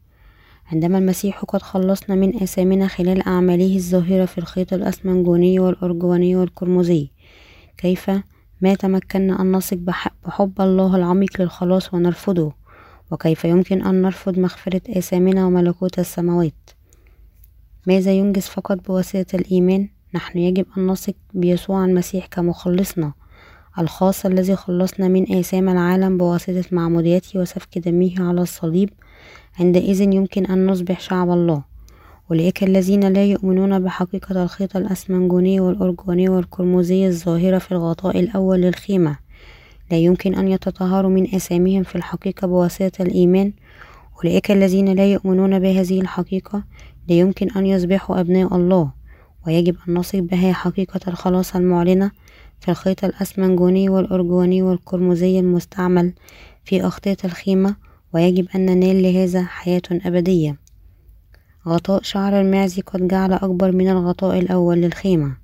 [0.72, 7.10] عندما المسيح قد خلصنا من آثامنا خلال أعماله الظاهرة في الخيط الأسمنجوني والأرجواني والقرمزي
[7.76, 8.10] كيف
[8.60, 12.52] ما تمكنا أن نثق بحب الله العميق للخلاص ونرفضه
[13.10, 16.70] وكيف يمكن أن نرفض مغفرة آثامنا وملكوت السماوات؟
[17.86, 23.12] ماذا ينجز فقط بواسطة الإيمان؟ نحن يجب أن نثق بيسوع المسيح كمخلصنا.
[23.78, 28.90] الخاص الذي خلصنا من آثام العالم بواسطة معموديته وسفك دمه على الصليب
[29.60, 31.62] عندئذ يمكن أن نصبح شعب الله.
[32.30, 39.18] أولئك الذين لا يؤمنون بحقيقة الخيط الأسمنجوني والأرجواني والقرمزي الظاهرة في الغطاء الأول للخيمة.
[39.90, 43.52] لا يمكن أن يتطهروا من آثامهم في الحقيقة بواسطة الإيمان.
[44.16, 46.64] أولئك الذين لا يؤمنون بهذه الحقيقة
[47.08, 48.92] لا يمكن أن يصبحوا أبناء الله.
[49.46, 52.10] ويجب أن نصف بها حقيقة الخلاص المعلنة
[52.62, 56.12] في الخيط الأسمنجوني والأرجواني والقرمزي المستعمل
[56.64, 57.76] في أغطية الخيمة
[58.14, 60.56] ويجب أن ننال لهذا حياة أبدية.
[61.68, 65.36] غطاء شعر المعزي قد جعل أكبر من الغطاء الأول للخيمة.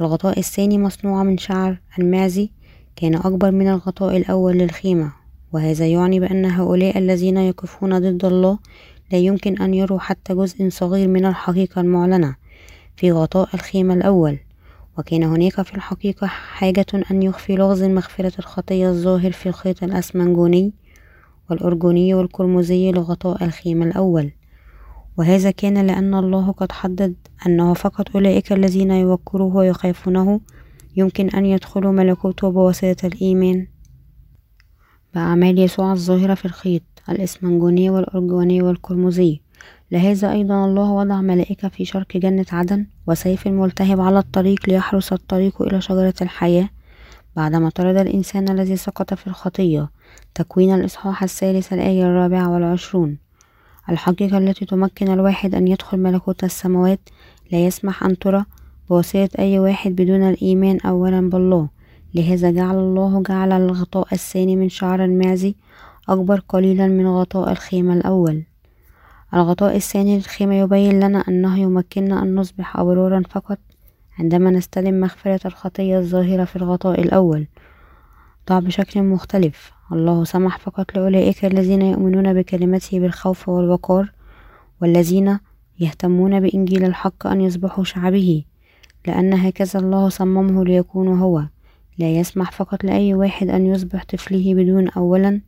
[0.00, 2.50] الغطاء الثاني مصنوع من شعر المعزي
[2.96, 5.12] كان أكبر من الغطاء الأول للخيمة
[5.52, 8.58] وهذا يعني بأن هؤلاء الذين يقفون ضد الله
[9.12, 12.36] لا يمكن أن يروا حتى جزء صغير من الحقيقة المعلنة
[12.96, 14.38] في غطاء الخيمة الأول.
[14.98, 20.72] وكان هناك في الحقيقة حاجة أن يخفي لغز مغفرة الخطية الظاهر في الخيط الأسمنجوني
[21.50, 24.32] والأرجوني والقرمزي لغطاء الخيمة الأول.
[25.18, 27.14] وهذا كان لأن الله قد حدد
[27.46, 30.40] أنه فقط أولئك الذين يوقروه ويخافونه
[30.96, 33.66] يمكن أن يدخلوا ملكوته بواسطة الإيمان.
[35.14, 39.41] بأعمال يسوع الظاهرة في الخيط الإسمنجوني والأرجواني والقرمزي
[39.92, 45.62] لهذا أيضا الله وضع ملائكة في شرق جنة عدن وسيف ملتهب على الطريق ليحرس الطريق
[45.62, 46.68] إلى شجرة الحياة.
[47.36, 49.90] بعدما طرد الإنسان الذي سقط في الخطية
[50.34, 53.18] تكوين الإصحاح الثالث الآية الرابعة والعشرون.
[53.88, 57.00] الحقيقة التي تمكن الواحد أن يدخل ملكوت السماوات
[57.50, 58.44] لا يسمح أن ترى
[58.90, 61.68] بواسطة أي واحد بدون الإيمان أولا بالله.
[62.14, 65.54] لهذا جعل الله جعل الغطاء الثاني من شعر المعزي
[66.08, 68.51] أكبر قليلا من غطاء الخيمة الأول.
[69.34, 73.58] الغطاء الثاني للخيمة يبين لنا أنه يمكننا أن نصبح أبرارا فقط
[74.18, 77.46] عندما نستلم مغفرة الخطية الظاهرة في الغطاء الأول.
[78.48, 79.72] ضع بشكل مختلف.
[79.92, 84.12] الله سمح فقط لأولئك الذين يؤمنون بكلمته بالخوف والوقار
[84.82, 85.38] والذين
[85.80, 88.44] يهتمون بإنجيل الحق أن يصبحوا شعبه
[89.06, 91.44] لأن هكذا الله صممه ليكون هو.
[91.98, 95.40] لا يسمح فقط لأي واحد أن يصبح طفله بدون أولا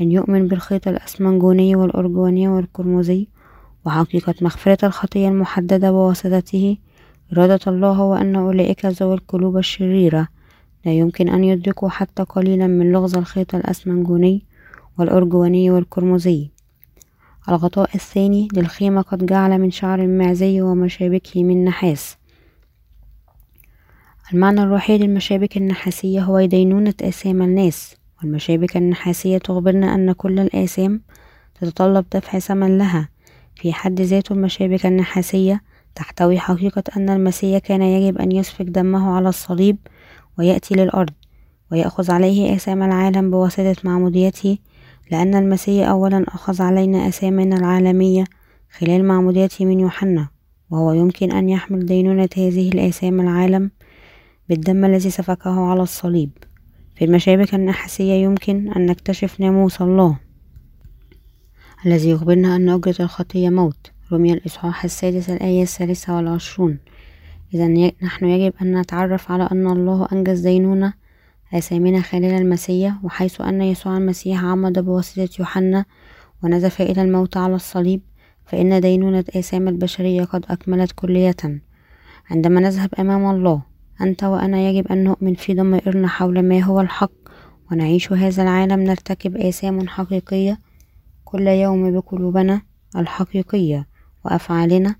[0.00, 3.28] أن يؤمن بالخيط الأسمنجوني والأرجواني والقرمزي
[3.86, 6.76] وحقيقة مغفرة الخطية المحددة بواسطته
[7.32, 10.28] إرادة الله هو أن أولئك ذوي القلوب الشريرة.
[10.86, 14.44] لا يمكن أن يدركوا حتى قليلا من لغز الخيط الأسمنجوني
[14.98, 16.50] والأرجواني والقرمزي
[17.48, 22.16] الغطاء الثاني للخيمة قد جعل من شعر المعزي ومشابكه من نحاس.
[24.32, 27.99] المعنى الروحي للمشابك النحاسية هو دينونة آثام الناس.
[28.22, 31.00] والمشابك النحاسية تخبرنا أن كل الآثام
[31.60, 33.08] تتطلب دفع ثمن لها.
[33.54, 35.62] في حد ذاته المشابك النحاسية
[35.94, 39.76] تحتوي حقيقة أن المسيح كان يجب أن يسفك دمه على الصليب
[40.38, 41.10] ويأتي للأرض
[41.72, 44.58] ويأخذ عليه آثام العالم بواسطة معموديته
[45.10, 48.24] لأن المسيح أولا أخذ علينا آثامنا العالمية
[48.78, 50.28] خلال معموديته من يوحنا
[50.70, 53.70] وهو يمكن أن يحمل دينونة هذه الآثام العالم
[54.48, 56.30] بالدم الذي سفكه على الصليب.
[57.00, 60.16] في المشابك النحاسية يمكن أن نكتشف ناموس الله
[61.86, 63.92] الذي يخبرنا أن أجرة الخطية موت.
[64.12, 66.78] رمي الإصحاح السادس الآية الثالثة والعشرون.
[67.54, 70.92] إذا نحن يجب أن نتعرف على أن الله أنجز دينونة
[71.54, 75.84] آثامنا خلال المسيح وحيث أن يسوع المسيح عمد بواسطة يوحنا
[76.42, 78.00] ونزف إلى الموت على الصليب
[78.46, 81.60] فإن دينونة آثام البشرية قد أكملت كلية.
[82.30, 83.69] عندما نذهب أمام الله
[84.02, 87.12] أنت وأنا يجب أن نؤمن في ضمائرنا حول ما هو الحق
[87.72, 90.60] ونعيش هذا العالم نرتكب آثام حقيقية.
[91.24, 92.62] كل يوم بقلوبنا
[92.96, 93.88] الحقيقية
[94.24, 94.94] وأفعالنا.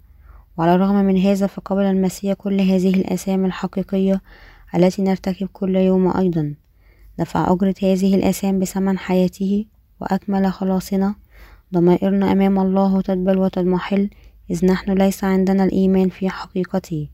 [0.57, 4.21] وعلى الرغم من هذا فقبل المسيح كل هذه الآثام الحقيقية
[4.75, 6.55] التي نرتكب كل يوم أيضا.
[7.19, 9.65] دفع أجرة هذه الآثام بثمن حياته
[10.01, 11.15] وأكمل خلاصنا.
[11.75, 14.11] ضمائرنا أمام الله تدبل وتضمحل
[14.51, 17.09] إذ نحن ليس عندنا الإيمان في حقيقته.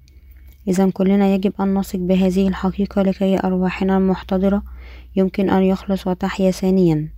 [0.69, 4.63] إذا كلنا يجب أن نثق بهذه الحقيقة لكي أرواحنا المحتضرة
[5.17, 7.09] يمكن أن يخلص وتحيا ثانيا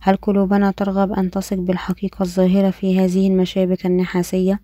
[0.00, 4.60] هل قلوبنا ترغب أن تثق بالحقيقة الظاهرة في هذه المشابك النحاسية؟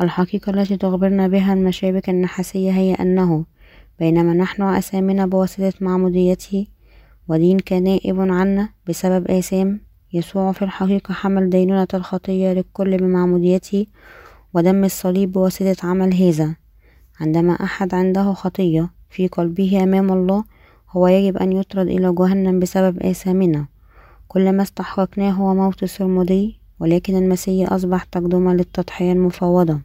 [0.00, 3.44] الحقيقة التي تخبرنا بها المشابك النحاسية هي أنه
[3.98, 6.66] بينما نحن أسامنا بواسطة معموديته
[7.28, 9.80] ودين كنائب عنا بسبب آثام
[10.12, 13.86] يسوع في الحقيقة حمل دينونة الخطية للكل بمعموديته
[14.54, 16.56] ودم الصليب بواسطة عمل هذا
[17.20, 20.44] عندما أحد عنده خطية في قلبه أمام الله
[20.90, 23.66] هو يجب أن يطرد إلى جهنم بسبب آثامنا
[24.28, 29.80] كل ما استحققناه هو موت السرمدي ولكن المسيح أصبح تقدمة للتضحية المفوضة.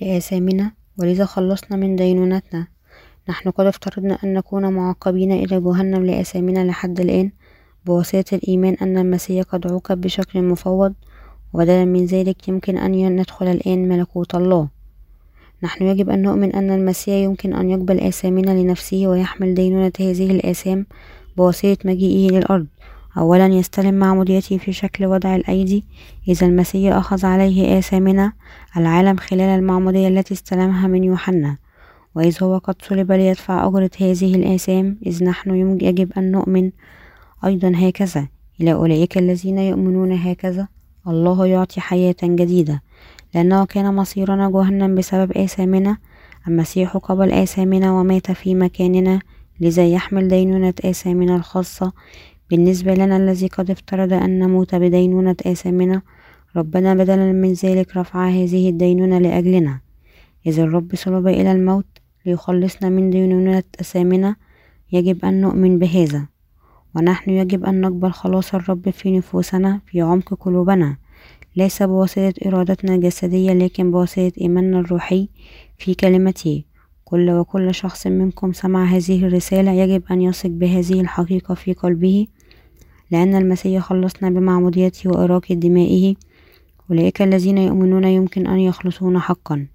[0.00, 2.66] لآثامنا ولذا خلصنا من دينونتنا.
[3.28, 7.30] نحن قد افترضنا أن نكون معاقبين إلى جهنم لآثامنا لحد الآن.
[7.86, 10.94] بواسطة الإيمان أن المسيح قد عوقب بشكل مفوض
[11.52, 14.68] وبدلا من ذلك يمكن أن ندخل الآن ملكوت الله.
[15.62, 20.86] نحن يجب أن نؤمن أن المسيح يمكن أن يقبل آثامنا لنفسه ويحمل دينونة هذه الآثام
[21.36, 22.66] بواسطة مجيئه للأرض.
[23.18, 25.84] أولا يستلم معموديته في شكل وضع الأيدي.
[26.28, 28.32] إذا المسيح أخذ عليه آثامنا
[28.76, 31.56] العالم خلال المعمودية التي استلمها من يوحنا.
[32.14, 36.70] وإذ هو قد صلب ليدفع أجرة هذه الآثام إذ نحن يجب أن نؤمن
[37.44, 38.28] أيضا هكذا.
[38.60, 40.68] إلى أولئك الذين يؤمنون هكذا
[41.08, 42.82] الله يعطي حياة جديدة.
[43.34, 45.96] لأنه كان مصيرنا جهنم بسبب آثامنا.
[46.48, 49.20] المسيح قبل آثامنا ومات في مكاننا
[49.60, 51.92] لذا يحمل دينونة آثامنا الخاصة.
[52.50, 56.02] بالنسبة لنا الذي قد افترض أن نموت بدينونة آثامنا
[56.56, 59.80] ربنا بدلا من ذلك رفع هذه الدينونة لأجلنا.
[60.46, 61.86] إذا الرب صلب إلى الموت
[62.26, 64.36] ليخلصنا من دينونة أثامنا
[64.92, 66.26] يجب أن نؤمن بهذا.
[66.96, 70.96] ونحن يجب أن نقبل خلاص الرب في نفوسنا في عمق قلوبنا.
[71.58, 75.28] ليس بواسطة إرادتنا الجسدية لكن بواسطة إيماننا الروحي
[75.78, 76.62] في كلمته.
[77.04, 82.26] كل وكل شخص منكم سمع هذه الرسالة يجب أن يثق بهذه الحقيقة في قلبه
[83.10, 86.14] لأن المسيح خلصنا بمعموديته وإراقة دمائه.
[86.90, 89.66] أولئك الذين يؤمنون يمكن أن يخلصون حقا.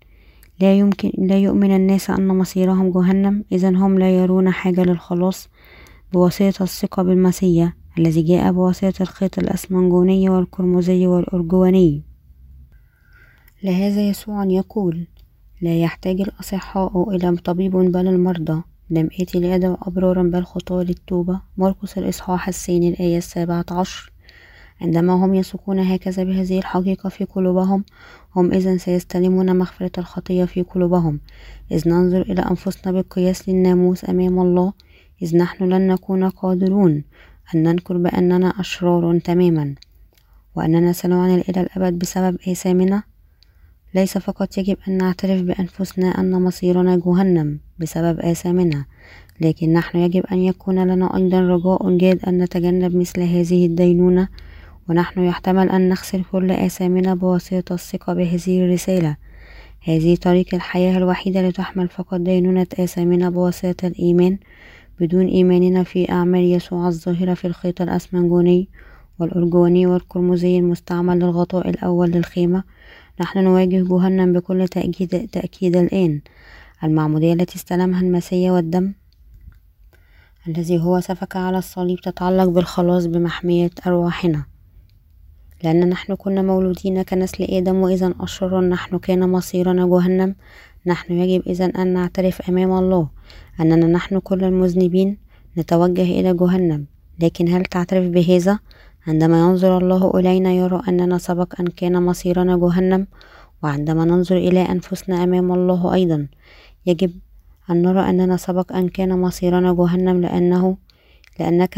[0.60, 3.43] لا يمكن لا يؤمن الناس أن مصيرهم جهنم.
[3.52, 5.50] إذا هم لا يرون حاجة للخلاص
[6.13, 7.74] بواسطة الثقة بالمسيح.
[7.97, 12.03] الذي جاء بواسطة الخيط الأسمنجوني والقرمزي والأرجواني
[13.63, 15.08] لهذا يسوع يقول
[15.62, 18.62] لا يحتاج الأصحاء إلى طبيب بل المرضى.
[18.89, 24.12] لم آتي لأدعو أبرارا بل خطاة للتوبة مرقس الإصحاح الثاني الآية السابعة عشر.
[24.82, 27.84] عندما هم يثقون هكذا بهذه الحقيقة في قلوبهم
[28.36, 31.19] هم إذا سيستلمون مغفرة الخطية في قلوبهم.
[31.71, 34.73] إذ ننظر إلى أنفسنا بالقياس للناموس أمام الله
[35.21, 37.03] إذ نحن لن نكون قادرون.
[37.56, 39.75] أن ننكر بأننا أشرار تماما
[40.56, 43.03] وأننا سنعاني إلى الأبد بسبب آثامنا
[43.95, 48.86] ليس فقط يجب أن نعترف بأنفسنا أن مصيرنا جهنم بسبب آثامنا
[49.41, 54.27] لكن نحن يجب أن يكون لنا أيضا رجاء جاد أن نتجنب مثل هذه الدينونة.
[54.89, 59.15] ونحن يحتمل أن نغسل كل آثامنا بواسطة الثقة بهذه الرسالة.
[59.84, 64.38] هذه طريق الحياة الوحيدة لتحمل فقط دينونة آثامنا بواسطة الإيمان.
[64.99, 68.69] بدون إيماننا في أعمال يسوع الظاهرة في الخيط الأسمنجوني
[69.19, 72.63] والأرجواني والقرمزي المستعمل للغطاء الأول للخيمة
[73.21, 76.21] نحن نواجه جهنم بكل تأكيد, تأكيد الآن.
[76.84, 78.93] المعمودية التي استلمها المسيح والدم
[80.47, 84.45] الذي هو سفك على الصليب تتعلق بالخلاص بمحمية أرواحنا.
[85.63, 90.36] لأن نحن كنا مولودين كنسل آدم وإذا أشرار نحن كان مصيرنا جهنم.
[90.86, 93.10] نحن يجب إذا أن نعترف أمام الله.
[93.60, 95.17] أننا نحن كل المذنبين
[95.58, 96.86] نتوجه إلى جهنم
[97.19, 98.60] لكن هل تعترف بهذا؟
[99.08, 103.08] عندما ينظر الله إلينا يرى أننا سبق أن كان مصيرنا جهنم
[103.63, 106.28] وعندما ننظر إلى أنفسنا أمام الله أيضا
[106.86, 107.12] يجب
[107.69, 110.78] أن نرى أننا سبق أن كان مصيرنا جهنم لأنه
[111.39, 111.78] لأنك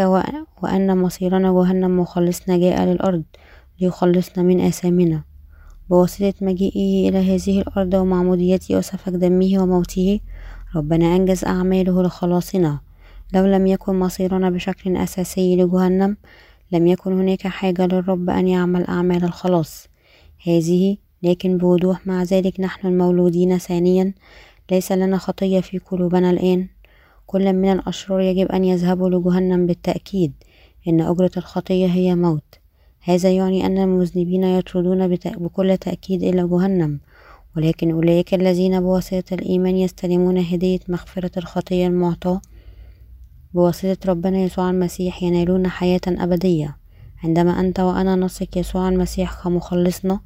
[0.62, 3.24] وأن مصيرنا جهنم مخلصنا جاء للأرض
[3.82, 5.24] ليخلصنا من آثامنا
[5.90, 10.20] بواسطة مجيئه إلى هذه الأرض ومعموديته وسفك دمه وموته
[10.76, 12.80] ربنا أنجز أعماله لخلاصنا.
[13.34, 16.18] لو لم يكن مصيرنا بشكل أساسي لجهنم
[16.72, 19.88] لم يكن هناك حاجة للرب أن يعمل أعمال الخلاص.
[20.48, 24.14] هذه لكن بوضوح مع ذلك نحن المولودين ثانيا
[24.72, 26.68] ليس لنا خطية في قلوبنا الآن.
[27.26, 30.34] كل من الأشرار يجب أن يذهبوا لجهنم بالتأكيد
[30.88, 32.60] إن أجرة الخطية هي موت.
[33.02, 37.00] هذا يعني أن المذنبين يطردون بكل تأكيد إلى جهنم.
[37.58, 42.42] ولكن أولئك الذين بواسطة الإيمان يستلمون هدية مغفرة الخطية المعطاة.
[43.54, 46.78] بواسطة ربنا يسوع المسيح ينالون حياة أبدية.
[47.24, 50.20] عندما أنت وأنا نثق يسوع المسيح كمخلصنا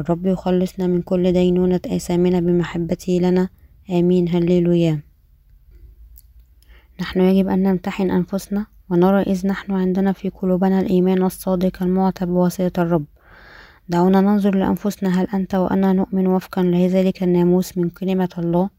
[0.00, 3.48] الرب يخلصنا من كل دينونة آثامنا بمحبته لنا.
[3.90, 4.28] آمين.
[4.28, 5.00] هللويا.
[7.00, 12.82] نحن يجب أن نمتحن أنفسنا ونرى إذ نحن عندنا في قلوبنا الإيمان الصادق المعتى بواسطة
[12.82, 13.04] الرب.
[13.92, 18.70] دعونا ننظر لأنفسنا هل أنت وأنا نؤمن وفقا لذلك الناموس من كلمة الله؟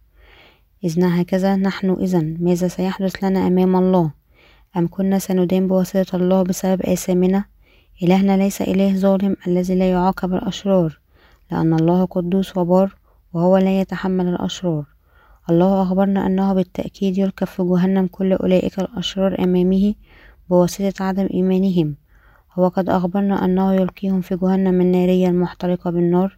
[0.83, 4.11] إذ هكذا نحن إذا ماذا سيحدث لنا أمام الله؟
[4.77, 7.45] أم كنا سندان بواسطة الله بسبب آثامنا؟
[8.03, 10.99] إلهنا ليس إله ظالم الذي لا يعاقب الأشرار
[11.51, 12.95] لأن الله قدوس وبار
[13.33, 14.85] وهو لا يتحمل الأشرار.
[15.49, 19.93] الله أخبرنا أنه بالتأكيد يركب في جهنم كل أولئك الأشرار أمامه
[20.49, 22.02] بواسطة عدم إيمانهم.
[22.59, 26.37] هو قد أخبرنا أنه يلقيهم في جهنم النارية المحترقة بالنار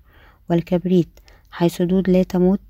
[0.49, 1.19] والكبريت
[1.51, 2.61] حيث دود لا تموت.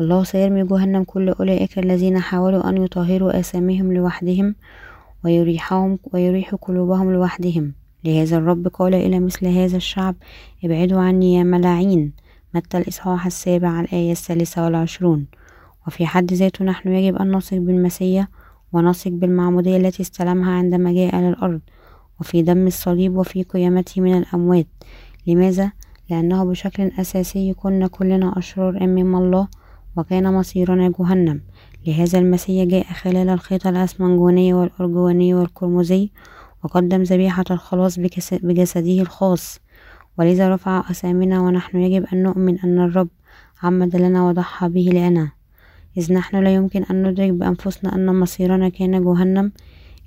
[0.00, 4.54] الله سيرمي جهنم كل أولئك الذين حاولوا أن يطهروا آثامهم لوحدهم
[5.24, 7.72] ويريحهم ويريح قلوبهم لوحدهم.
[8.04, 10.14] لهذا الرب قال إلى مثل هذا الشعب
[10.64, 12.12] ابعدوا عني يا ملاعين.
[12.54, 15.26] متى الإصحاح السابع الآية الثالثة والعشرون؟
[15.86, 18.28] وفي حد ذاته نحن يجب أن نثق بالمسيح
[18.72, 21.60] ونثق بالمعمودية التي استلمها عندما جاء للأرض
[22.20, 24.66] وفي دم الصليب وفي قيامته من الأموات.
[25.26, 25.72] لماذا؟
[26.10, 29.48] لأنه بشكل أساسي كنا كلنا أشرار أمام الله
[29.96, 31.40] وكان مصيرنا جهنم.
[31.86, 36.10] لهذا المسيح جاء خلال الخيط الأسمنجوني والأرجواني والقرمزي
[36.64, 37.98] وقدم ذبيحة الخلاص
[38.32, 39.60] بجسده الخاص.
[40.18, 43.08] ولذا رفع أسامنا ونحن يجب أن نؤمن أن الرب
[43.62, 45.30] عمد لنا وضحى به لنا.
[45.98, 49.52] إذ نحن لا يمكن أن ندرك بأنفسنا أن مصيرنا كان جهنم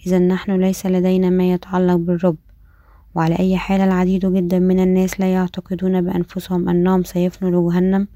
[0.08, 2.38] إذا نحن ليس لدينا ما يتعلق بالرب
[3.16, 8.08] وعلى أي حال العديد جدا من الناس لا يعتقدون بأنفسهم أنهم سيفنوا لجهنم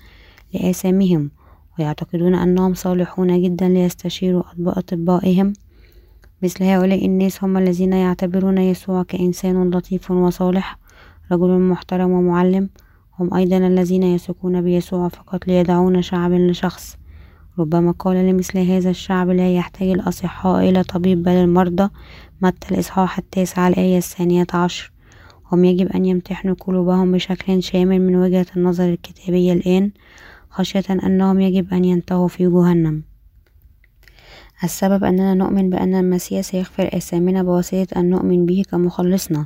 [0.53, 1.31] لآثامهم
[1.79, 5.53] ويعتقدون أنهم صالحون جدا ليستشيروا أطبائهم.
[6.43, 10.77] مثل هؤلاء الناس هم الذين يعتبرون يسوع كإنسان لطيف وصالح
[11.31, 12.69] رجل محترم ومعلم.
[13.19, 16.97] هم أيضا الذين يثقون بيسوع فقط ليدعون شعب لشخص.
[17.59, 21.89] ربما قال لمثل هذا الشعب لا يحتاج الأصحاء إلى طبيب بل المرضى
[22.41, 24.91] متى الإصحاح التاسع الآية الثانية عشر.
[25.51, 29.91] هم يجب أن يمتحنوا قلوبهم بشكل شامل من وجهة النظر الكتابية الآن
[30.49, 33.03] خشية أنهم يجب أن ينتهوا في جهنم.
[34.63, 39.45] السبب أننا نؤمن بأن المسيح سيغفر آثامنا بواسطة أن نؤمن به كمخلصنا.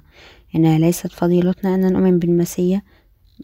[0.55, 2.82] إنها ليست فضيلتنا أن نؤمن بالمسيح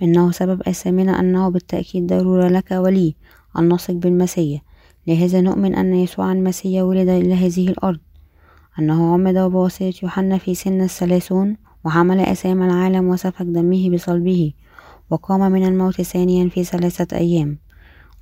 [0.01, 3.15] إنه سبب آثامنا أنه بالتأكيد ضرورة لك ولي.
[3.59, 4.61] أن نثق بالمسيح
[5.07, 7.99] لهذا نؤمن أن يسوع المسيح ولد إلى هذه الأرض.
[8.79, 14.53] أنه عمد بواسطة يوحنا في سن الثلاثون وحمل أسام العالم وسفك دمه بصلبه
[15.09, 17.57] وقام من الموت ثانيا في ثلاثة أيام.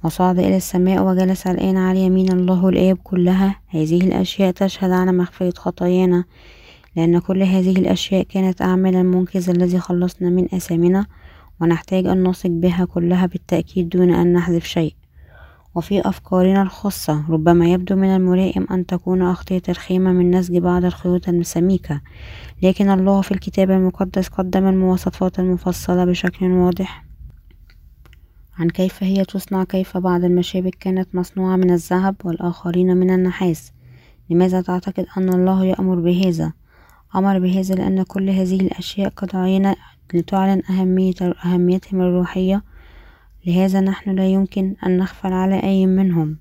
[0.03, 2.97] وصعد إلى السماء وجلس الآن على يمين الله الآب.
[3.03, 6.23] كلها هذه الأشياء تشهد على مغفرة خطايانا
[6.95, 11.05] لأن كل هذه الأشياء كانت أعمال المنقذ الذي خلصنا من أثامنا.
[11.61, 15.00] ونحتاج أن نثق بها كلها بالتأكيد دون أن نحذف شيء.
[15.75, 21.29] وفي أفكارنا الخاصة ربما يبدو من الملائم أن تكون أخطية الخيمة من نسج بعض الخيوط
[21.29, 22.01] السميكة
[22.63, 27.05] لكن الله في الكتاب المقدس قدم المواصفات المفصلة بشكل واضح
[28.59, 33.71] عن كيف هي تصنع كيف بعض المشابك كانت مصنوعة من الذهب والآخرين من النحاس
[34.29, 36.53] لماذا تعتقد أن الله يأمر بهذا؟
[37.15, 39.77] أمر بهذا لأن كل هذه الأشياء قد عينت
[40.13, 41.13] لتعلن أهمية
[41.45, 42.63] أهميتهم الروحية
[43.45, 46.37] لهذا نحن لا يمكن أن نغفل على أي منهم.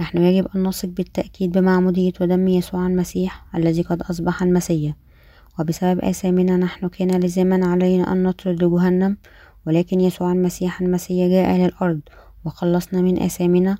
[0.00, 4.94] نحن يجب أن نثق بالتأكيد بمعمودية ودم يسوع المسيح الذي قد أصبح المسيح.
[5.58, 9.16] وبسبب آثامنا نحن كان لزاما علينا أن نطرد لجهنم
[9.66, 12.00] ولكن يسوع المسيح المسيح جاء إلى الأرض
[12.44, 13.78] وخلصنا من آثامنا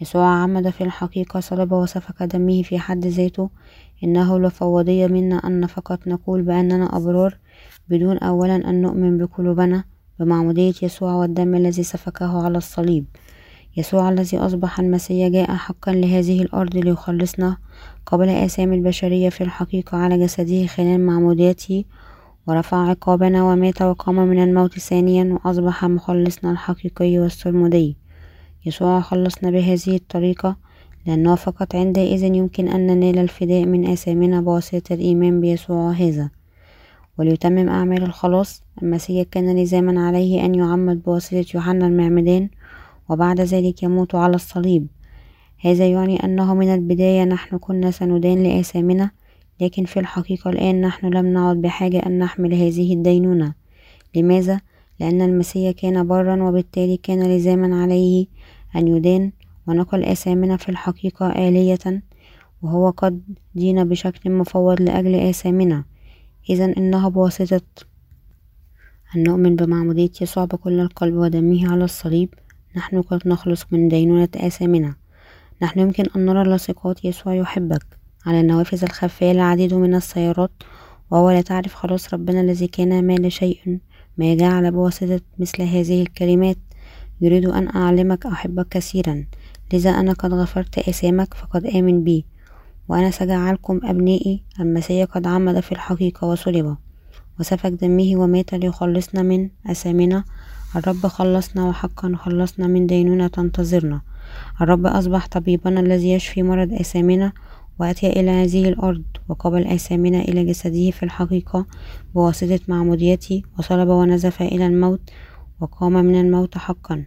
[0.00, 3.50] يسوع عمد في الحقيقة صلب وسفك دمه في حد ذاته.
[4.04, 7.38] إنه لفوضية منا أن فقط نقول بأننا أبرار
[7.88, 9.84] بدون أولا أن نؤمن بقلوبنا.
[10.24, 13.04] بمعمودية يسوع والدم الذي سفكه على الصليب.
[13.76, 17.56] يسوع الذي أصبح المسيح جاء حقا لهذه الأرض ليخلصنا
[18.06, 21.84] قبل آثام البشرية في الحقيقة على جسده خلال معموديته
[22.46, 27.96] ورفع عقابنا ومات وقام من الموت ثانيا وأصبح مخلصنا الحقيقي والسرمدي.
[28.66, 30.56] يسوع خلصنا بهذه الطريقة
[31.06, 36.30] لأنه فقط عندئذ يمكن أن ننال الفداء من آثامنا بواسطة الإيمان بيسوع هذا.
[37.18, 38.62] وليتمم أعمال الخلاص.
[38.82, 42.48] المسيح كان لزاما عليه أن يعمد بواسطة يوحنا المعمدان
[43.08, 44.86] وبعد ذلك يموت على الصليب.
[45.60, 49.10] هذا يعني أنه من البداية نحن كنا سندان لآثامنا
[49.60, 53.54] لكن في الحقيقة الآن نحن لم نعد بحاجة أن نحمل هذه الدينونة.
[54.16, 54.60] لماذا؟
[55.00, 58.26] لأن المسيح كان برا وبالتالي كان لزاما عليه
[58.76, 59.32] أن يدان
[59.66, 62.02] ونقل آثامنا في الحقيقة آلية
[62.62, 63.22] وهو قد
[63.54, 65.84] دين بشكل مفوض لأجل آثامنا.
[66.50, 67.62] إذا إنها بواسطة
[69.16, 72.34] أن نؤمن بمعمودية يسوع بكل القلب ودمه على الصليب.
[72.76, 74.94] نحن قد نخلص من دينونة آثامنا
[75.62, 77.84] نحن يمكن أن نرى لاصقات يسوع يحبك.
[78.26, 80.50] على النوافذ الخلفية العديد من السيارات
[81.10, 83.78] وهو لا تعرف خلاص ربنا الذي كان ما لشيء
[84.18, 86.58] ما جعل بواسطة مثل هذه الكلمات.
[87.20, 89.24] يريد أن أعلمك أحبك كثيرا.
[89.72, 92.24] لذا أنا قد غفرت آثامك فقد آمن بي.
[92.88, 96.76] وأنا سجعلكم أبنائي المسيح قد عمد في الحقيقة وصلب.
[97.40, 100.24] وسفك دمه ومات ليخلصنا من أثامنا
[100.76, 104.00] الرب خلصنا وحقا خلصنا من دينونة تنتظرنا.
[104.60, 107.32] الرب أصبح طبيبنا الذي يشفي مرض أثامنا
[107.78, 111.66] وأتي إلى هذه الأرض وقبل آثامنا إلى جسده في الحقيقة
[112.14, 115.10] بواسطة معموديته وصلب ونزف إلى الموت
[115.60, 117.04] وقام من الموت حقا.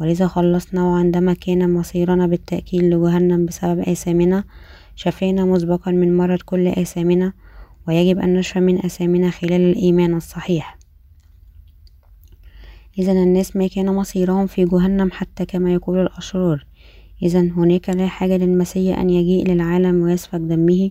[0.00, 4.44] ولذا خلصنا وعندما كان مصيرنا بالتأكيد لجهنم بسبب آثامنا
[4.98, 7.32] شفينا مسبقا من مرض كل آثامنا
[7.88, 10.78] ويجب أن نشفى من آثامنا خلال الإيمان الصحيح.
[12.98, 16.66] إذا الناس ما كان مصيرهم في جهنم حتى كما يقول الأشرار.
[17.22, 20.90] إذا هناك لا حاجة للمسيح أن يجيء للعالم ويسفك دمه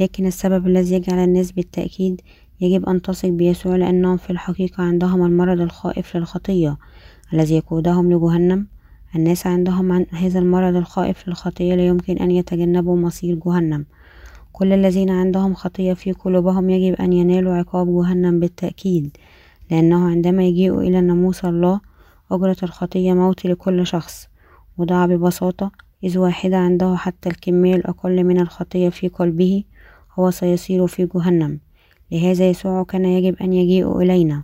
[0.00, 2.20] لكن السبب الذي يجعل الناس بالتأكيد
[2.60, 6.76] يجب أن تثق بيسوع لأنهم في الحقيقة عندهم المرض الخائف للخطية
[7.32, 8.73] الذي يقودهم لجهنم.
[9.16, 13.84] الناس عندهم عن هذا المرض الخائف للخطية لا يمكن أن يتجنبوا مصير جهنم.
[14.52, 19.16] كل الذين عندهم خطية في قلوبهم يجب أن ينالوا عقاب جهنم بالتأكيد
[19.70, 21.80] لأنه عندما يجيء إلى ناموس الله
[22.32, 24.28] أجرة الخطية موت لكل شخص.
[24.78, 25.70] وضع ببساطة
[26.04, 29.64] إذ واحدة عنده حتى الكمية الأقل من الخطية في قلبه
[30.18, 31.58] هو سيصير في جهنم.
[32.12, 34.42] لهذا يسوع كان يجب أن يجيء إلينا.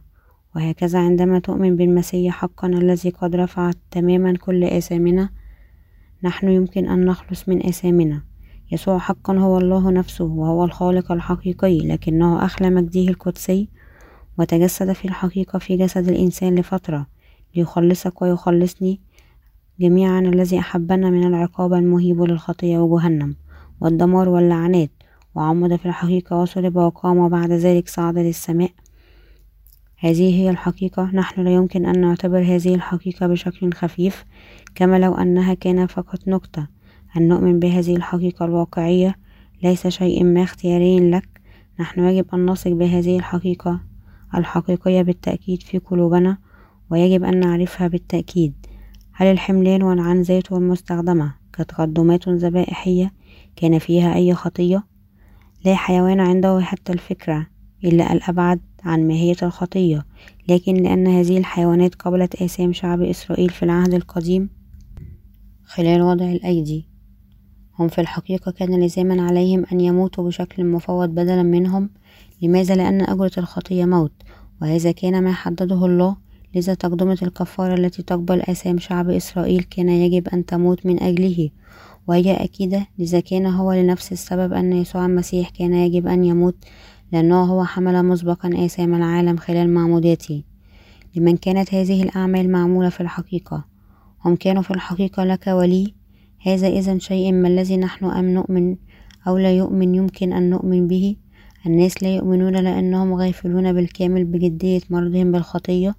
[0.56, 5.30] وهكذا عندما تؤمن بالمسيح حقا الذي قد رفع تماما كل آثامنا
[6.22, 8.22] نحن يمكن أن نخلص من آثامنا.
[8.72, 13.68] يسوع حقا هو الله نفسه وهو الخالق الحقيقي لكنه أخلى مجده القدسي
[14.38, 17.06] وتجسد في الحقيقة في جسد الإنسان لفترة
[17.56, 19.00] ليخلصك ويخلصني
[19.80, 23.36] جميعا الذي أحبنا من العقاب المهيب للخطية وجهنم
[23.80, 24.90] والدمار واللعنات
[25.34, 28.70] وعمد في الحقيقة وصلب وقام وبعد ذلك صعد للسماء.
[30.02, 31.10] هذه هي الحقيقة.
[31.14, 34.24] نحن لا يمكن أن نعتبر هذه الحقيقة بشكل خفيف
[34.74, 36.66] كما لو أنها كان فقط نكتة
[37.16, 39.14] أن نؤمن بهذه الحقيقة الواقعية؟
[39.62, 41.40] ليس شيء ما اختياري لك.
[41.80, 43.80] نحن يجب أن نثق بهذه الحقيقة
[44.34, 46.38] الحقيقية بالتأكيد في قلوبنا
[46.90, 48.54] ويجب أن نعرفها بالتأكيد.
[49.12, 53.12] هل الحملان والعنزات والمستخدمة كتقدمات ذبائحية؟
[53.56, 54.84] كان فيها أي خطية؟
[55.64, 57.46] لا حيوان عنده حتى الفكرة.
[57.84, 60.06] إلا الأبعد عن ماهية الخطية
[60.48, 64.48] لكن لأن هذه الحيوانات قبلت آثام شعب إسرائيل في العهد القديم
[65.64, 66.88] خلال وضع الأيدي.
[67.78, 71.90] هم في الحقيقة كان لزاما عليهم أن يموتوا بشكل مفوض بدلا منهم.
[72.42, 74.12] لماذا؟ لأن أجرة الخطية موت
[74.62, 76.16] وهذا كان ما حدده الله
[76.54, 81.50] لذا تقدمة الكفارة التي تقبل آثام شعب إسرائيل كان يجب أن تموت من أجله.
[82.06, 86.56] وهي أكيدة لذا كان هو لنفس السبب أن يسوع المسيح كان يجب أن يموت
[87.12, 90.42] لأنه هو حمل مسبقا آثام العالم خلال معموداته.
[91.16, 93.64] لمن كانت هذه الأعمال معمولة في الحقيقة.
[94.24, 95.94] هم كانوا في الحقيقة لك ولي.
[96.42, 98.76] هذا إذا شيء ما الذي نحن أم نؤمن
[99.26, 101.16] أو لا يؤمن يمكن أن نؤمن به.
[101.66, 105.94] الناس لا يؤمنون لأنهم غافلون بالكامل بجدية مرضهم بالخطية.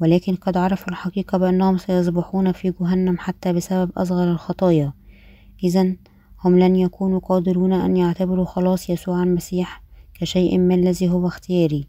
[0.00, 4.92] ولكن قد عرفوا الحقيقة بأنهم سيصبحون في جهنم حتى بسبب أصغر الخطايا.
[5.64, 5.96] إذا
[6.44, 9.82] هم لن يكونوا قادرون أن يعتبروا خلاص يسوع المسيح
[10.20, 11.86] كشيء ما الذي هو اختياري.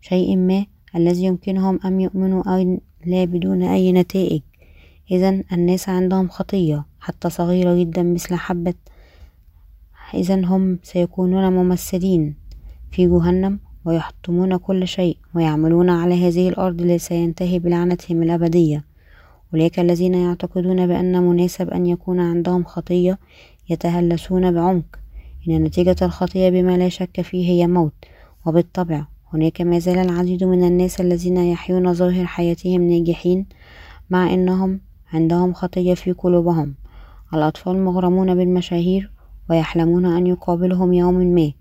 [0.00, 0.66] شيء ما
[0.96, 4.40] الذي يمكنهم أن يؤمنوا أو لا بدون أي نتائج.
[5.10, 8.74] إذا الناس عندهم خطية حتى صغيرة جدا مثل حبة.
[10.14, 12.34] إذا هم سيكونون ممثلين
[12.90, 18.84] في جهنم ويحطمون كل شيء ويعملون على هذه الأرض التي سينتهي بلعنتهم الأبدية.
[19.54, 23.18] أولئك الذين يعتقدون بأن مناسب أن يكون عندهم خطية
[23.70, 24.99] يتهلسون بعمق.
[25.48, 27.92] إن نتيجة الخطية بما لا شك فيه هي موت
[28.46, 33.46] وبالطبع هناك ما زال العديد من الناس الذين يحيون ظاهر حياتهم ناجحين
[34.10, 34.80] مع أنهم
[35.12, 36.74] عندهم خطية في قلوبهم.
[37.34, 39.10] الأطفال مغرمون بالمشاهير
[39.50, 41.52] ويحلمون أن يقابلهم يوم ما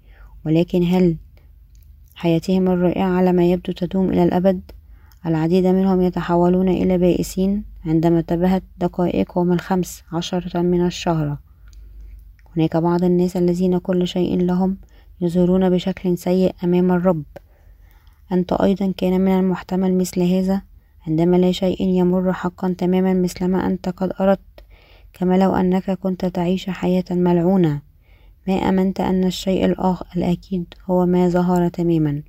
[0.46, 1.18] ولكن هل
[2.16, 4.62] حياتهم الرائعة على ما يبدو تدوم إلى الأبد؟
[5.26, 11.38] العديد منهم يتحولون إلى بائسين عندما انتبهت دقائقهم الخمس عشرة من الشهر.
[12.58, 14.78] هناك بعض الناس الذين كل شيء لهم
[15.22, 17.24] يظهرون بشكل سيء أمام الرب.
[18.32, 20.62] أنت أيضا كان من المحتمل مثل هذا
[21.08, 24.40] عندما لا شيء يمر حقا تماما مثلما أنت قد أردت
[25.14, 27.82] كما لو أنك كنت تعيش حياة ملعونة.
[28.48, 32.22] ما أمنت أن الشيء الآخر الأكيد هو ما ظهر تماما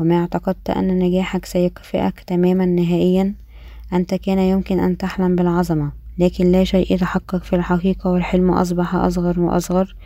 [0.00, 3.34] وما اعتقدت أن نجاحك سيكفئك تماما نهائيا.
[3.92, 6.03] أنت كان يمكن أن تحلم بالعظمة.
[6.18, 9.96] لكن لا شيء يتحقق في الحقيقة والحلم أصبح أصغر وأصغر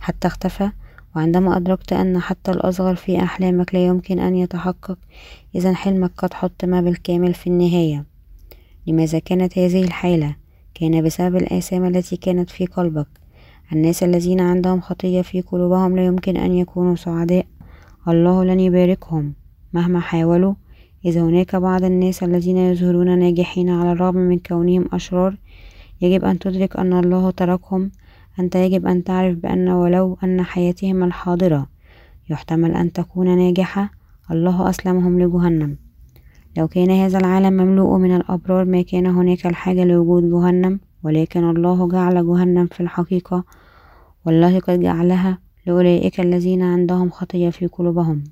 [0.00, 0.70] حتى اختفى.
[1.16, 4.98] وعندما أدركت أن حتى الأصغر في أحلامك لا يمكن أن يتحقق
[5.54, 8.04] إذا حلمك قد حطم بالكامل في النهاية.
[8.86, 10.36] لماذا كانت هذه الحالة؟
[10.74, 13.06] كان بسبب الآثام التي كانت في قلبك.
[13.72, 17.46] الناس الذين عندهم خطية في قلوبهم لا يمكن أن يكونوا سعداء.
[18.08, 19.34] الله لن يباركهم.
[19.72, 20.54] مهما حاولوا
[21.04, 25.36] إذا هناك بعض الناس الذين يظهرون ناجحين على الرغم من كونهم أشرار
[26.00, 27.90] يجب أن تدرك أن الله تركهم
[28.40, 31.66] أنت يجب أن تعرف بأن ولو أن حياتهم الحاضرة
[32.30, 33.90] يحتمل أن تكون ناجحة
[34.30, 35.76] الله أسلمهم لجهنم.
[36.56, 41.88] لو كان هذا العالم مملوء من الأبرار ما كان هناك الحاجة لوجود جهنم ولكن الله
[41.88, 43.44] جعل جهنم في الحقيقة.
[44.26, 48.24] والله قد جعلها لأولئك الذين عندهم خطية في قلوبهم.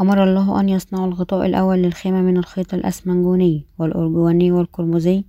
[0.00, 5.24] أمر الله أن يصنعوا الغطاء الأول للخيمة من الخيط الأسمنجوني والأرجواني والقرمزي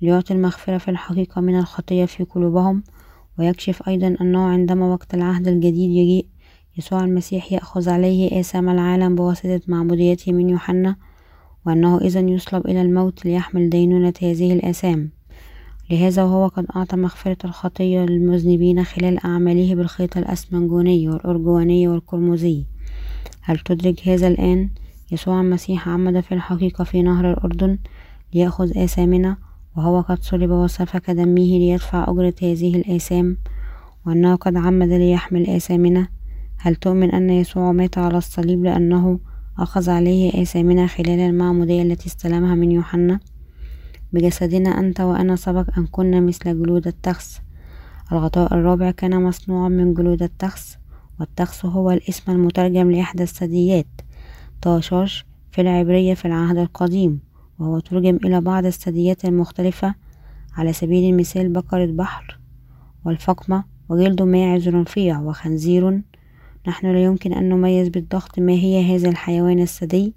[0.00, 2.82] ليعطي المغفرة في الحقيقة من الخطية في قلوبهم
[3.38, 6.26] ويكشف أيضا أنه عندما وقت العهد الجديد يجيء
[6.78, 10.96] يسوع المسيح يأخذ عليه آثام العالم بواسطة معموديته من يوحنا
[11.66, 15.10] وأنه إذا يصلب إلى الموت ليحمل دينونة هذه الآثام
[15.90, 22.64] لهذا وهو قد أعطى مغفرة الخطية للمذنبين خلال أعماله بالخيط الأسمنجوني والأرجواني والقرمزي
[23.42, 24.70] هل تدرك هذا الآن؟
[25.12, 27.78] يسوع المسيح عمد في الحقيقة في نهر الأردن
[28.34, 29.36] ليأخذ آثامنا
[29.76, 33.36] وهو قد صلب وسفك دمه ليدفع أجرة هذه الآثام
[34.06, 36.08] وأنه قد عمد ليحمل آثامنا.
[36.58, 39.20] هل تؤمن أن يسوع مات على الصليب لأنه
[39.58, 43.20] أخذ عليه آثامنا خلال المعمودية التي استلمها من يوحنا؟
[44.12, 47.40] بجسدنا أنت وأنا سبق أن كنا مثل جلود التخس.
[48.12, 50.78] الغطاء الرابع كان مصنوعا من جلود التخس
[51.20, 53.86] والتخس هو الاسم المترجم لإحدى الثدييات
[54.62, 57.20] طاشاش في العبرية في العهد القديم.
[57.58, 59.94] وهو ترجم إلى بعض الثدييات المختلفة
[60.56, 62.38] على سبيل المثال بقرة بحر
[63.04, 66.02] والفقمة وجلد ماعز رفيع وخنزير.
[66.68, 70.14] نحن لا يمكن أن نميز بالضغط ما هي هذا الحيوان الثدي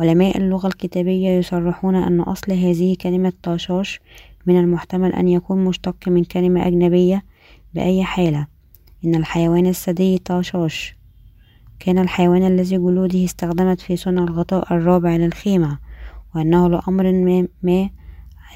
[0.00, 4.00] علماء اللغة الكتابية يصرحون أن أصل هذه كلمة طاشاش
[4.46, 7.24] من المحتمل أن يكون مشتق من كلمة أجنبية
[7.74, 8.46] بأي حالة.
[9.04, 10.96] إن الحيوان الثدي طاشاش
[11.78, 15.78] كان الحيوان الذي جلوده استخدمت في صنع الغطاء الرابع للخيمة.
[16.36, 17.90] وأنه لأمر ما, ما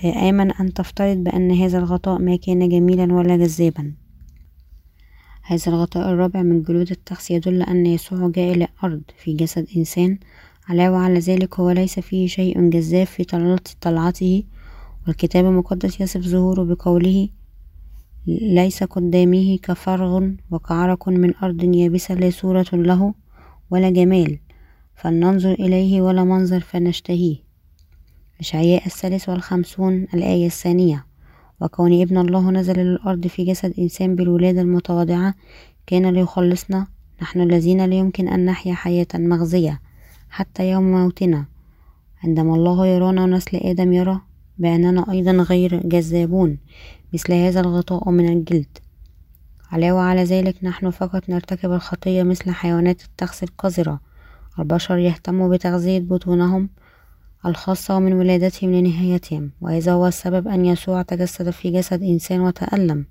[0.05, 3.93] آمن أن تفترض بأن هذا الغطاء ما كان جميلا ولا جذابا.
[5.43, 10.19] هذا الغطاء الرابع من جلود التخس يدل أن يسوع جاء إلى الأرض في جسد إنسان.
[10.69, 13.25] علاوة على ذلك هو ليس فيه شيء جذاب في
[13.81, 14.45] طلعته.
[15.07, 17.29] والكتاب المقدس يصف ظهوره بقوله
[18.27, 23.15] ليس قدامه كفرغ وكعرق من أرض يابسة لا صورة له
[23.71, 24.39] ولا جمال.
[24.95, 27.50] فلننظر إليه ولا منظر فنشتهيه.
[28.41, 31.07] إشعياء الثالث والخمسون الآية الثانية.
[31.61, 35.35] وكون ابن الله نزل للأرض في جسد إنسان بالولادة المتواضعة
[35.87, 36.87] كان ليخلصنا
[37.23, 39.81] نحن الذين لا يمكن أن نحيا حياة مغزية
[40.31, 41.45] حتى يوم موتنا.
[42.25, 44.21] عندما الله يرانا نسل آدم يرى
[44.59, 46.59] بأننا أيضا غير جذابون
[47.15, 48.79] مثل هذا الغطاء من الجلد.
[49.73, 54.01] علاوة على ذلك نحن فقط نرتكب الخطية مثل حيوانات التخس القذرة.
[54.59, 56.69] البشر يهتموا بتغذية بطونهم
[57.47, 63.05] الخاصة من ولادتهم لنهايتهم وهذا هو السبب أن يسوع تجسد في جسد إنسان وتألم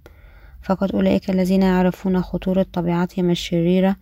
[0.62, 3.96] فقط أولئك الذين يعرفون خطورة طبيعتهم الشريرة.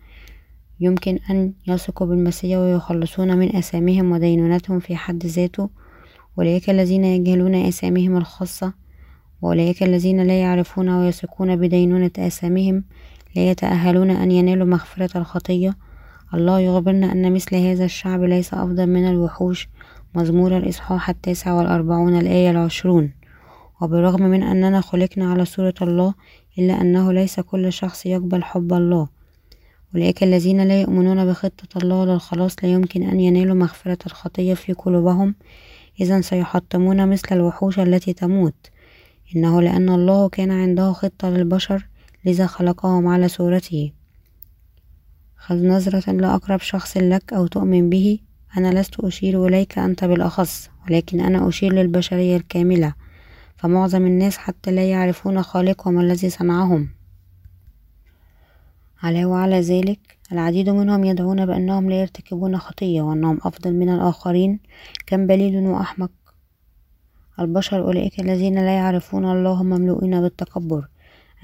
[0.80, 5.70] يمكن أن يثقوا بالمسيح ويخلصون من آثامهم ودينونتهم في حد ذاته.
[6.38, 8.72] أولئك الذين يجهلون آثامهم الخاصة
[9.42, 12.84] وأولئك الذين لا يعرفون ويثقون بدينونة آثامهم
[13.36, 15.76] لا يتأهلون أن ينالوا مغفرة الخطية.
[16.34, 19.68] الله يخبرنا أن مثل هذا الشعب ليس أفضل من الوحوش.
[20.14, 23.12] مزمور الإصحاح التاسع والأربعون الآية العشرون.
[23.80, 26.14] وبالرغم من أننا خلقنا على صورة الله
[26.58, 29.08] إلا أنه ليس كل شخص يقبل حب الله.
[29.94, 35.34] أولئك الذين لا يؤمنون بخطة الله للخلاص لا يمكن أن ينالوا مغفرة الخطية في قلوبهم.
[36.00, 38.70] إذا سيحطمون مثل الوحوش التي تموت.
[39.36, 41.86] إنه لأن الله كان عنده خطة للبشر
[42.24, 43.92] لذا خلقهم على صورته.
[45.36, 48.18] خذ نظرة لأقرب شخص لك أو تؤمن به.
[48.56, 52.94] أنا لست أشير إليك أنت بالأخص ولكن أنا أشير للبشرية الكاملة
[53.56, 56.88] فمعظم الناس حتى لا يعرفون خالقهم الذي صنعهم.
[59.02, 64.60] على ذلك العديد منهم يدعون بأنهم لا يرتكبون خطية وأنهم أفضل من الآخرين
[65.06, 66.10] كم بليد وأحمق.
[67.40, 70.88] البشر أولئك الذين لا يعرفون الله مملوئين بالتكبر.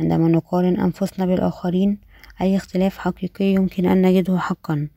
[0.01, 1.99] عندما نقارن أنفسنا بالآخرين
[2.41, 4.89] أي اختلاف حقيقي يمكن أن نجده حقا.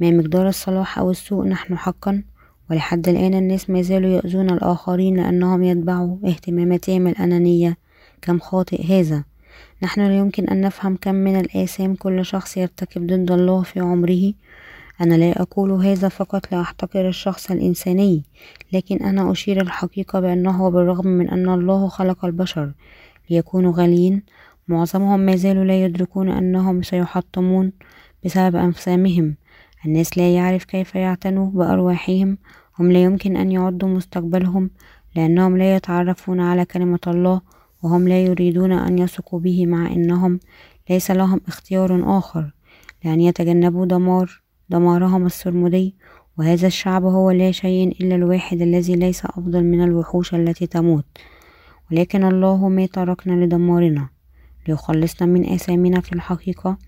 [0.00, 2.22] ما مقدار الصلاح أو السوء نحن حقا
[2.70, 7.76] ولحد الآن الناس ما زالوا يؤذون الآخرين لأنهم يتبعوا اهتماماتهم الأنانية.
[8.22, 9.24] كم خاطئ هذا!
[9.82, 14.32] نحن لا يمكن أن نفهم كم من الآثام كل شخص يرتكب ضد الله في عمره.
[15.00, 18.22] أنا لا أقول هذا فقط لأحتقر الشخص الإنساني
[18.72, 22.72] لكن أنا أشير الحقيقة بأنه بالرغم من أن الله خلق البشر
[23.30, 24.22] ليكونوا غاليين
[24.68, 27.72] معظمهم ما زالوا لا يدركون أنهم سيحطمون
[28.24, 29.34] بسبب أنفسامهم
[29.86, 32.38] الناس لا يعرف كيف يعتنوا بأرواحهم
[32.78, 34.70] هم لا يمكن أن يعدوا مستقبلهم
[35.16, 37.40] لأنهم لا يتعرفون على كلمة الله
[37.82, 40.40] وهم لا يريدون أن يثقوا به مع أنهم
[40.90, 42.52] ليس لهم اختيار آخر
[43.04, 45.94] لأن يتجنبوا دمار دمارهم السرمدي
[46.38, 51.04] وهذا الشعب هو لا شيء إلا الواحد الذي ليس أفضل من الوحوش التي تموت.
[51.90, 54.08] ولكن الله ما تركنا لدمارنا
[54.68, 56.78] ليخلصنا من آثامنا في الحقيقة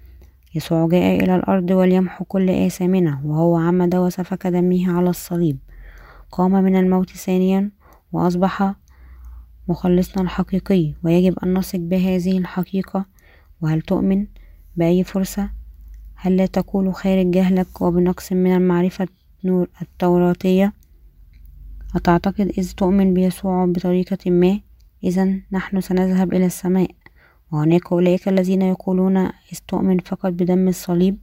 [0.55, 5.59] يسوع جاء إلى الأرض وليمحو كل آثامنا وهو عمد وسفك دمه على الصليب.
[6.31, 7.71] قام من الموت ثانيا
[8.13, 8.75] وأصبح
[9.69, 13.07] مخلصنا الحقيقي ويجب أن نثق بهذه الحقيقة.
[13.61, 14.27] وهل تؤمن
[14.77, 15.51] بأي فرصة؟
[16.15, 19.09] هل لا تقول خارج جهلك وبنقص من المعرفة
[19.45, 20.73] نور التوراتية؟
[21.97, 24.61] أتعتقد إذ تؤمن بيسوع بطريقة ما؟
[25.05, 26.91] إذا نحن سنذهب إلى السماء.
[27.53, 31.17] وهناك أولئك الذين يقولون إذ تؤمن فقط بدم الصليب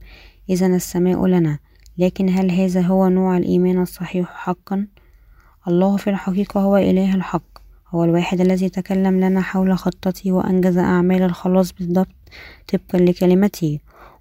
[0.50, 1.58] إذا السماء لنا.
[1.98, 4.86] لكن هل هذا هو نوع الإيمان الصحيح حقا؟
[5.68, 7.58] الله في الحقيقة هو إله الحق.
[7.88, 12.14] هو الواحد الذي تكلم لنا حول خطته وأنجز أعمال الخلاص بالضبط
[12.72, 13.78] طبقا لكلمته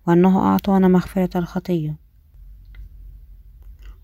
[0.08, 1.96] وأنه أعطانا مغفرة الخطية.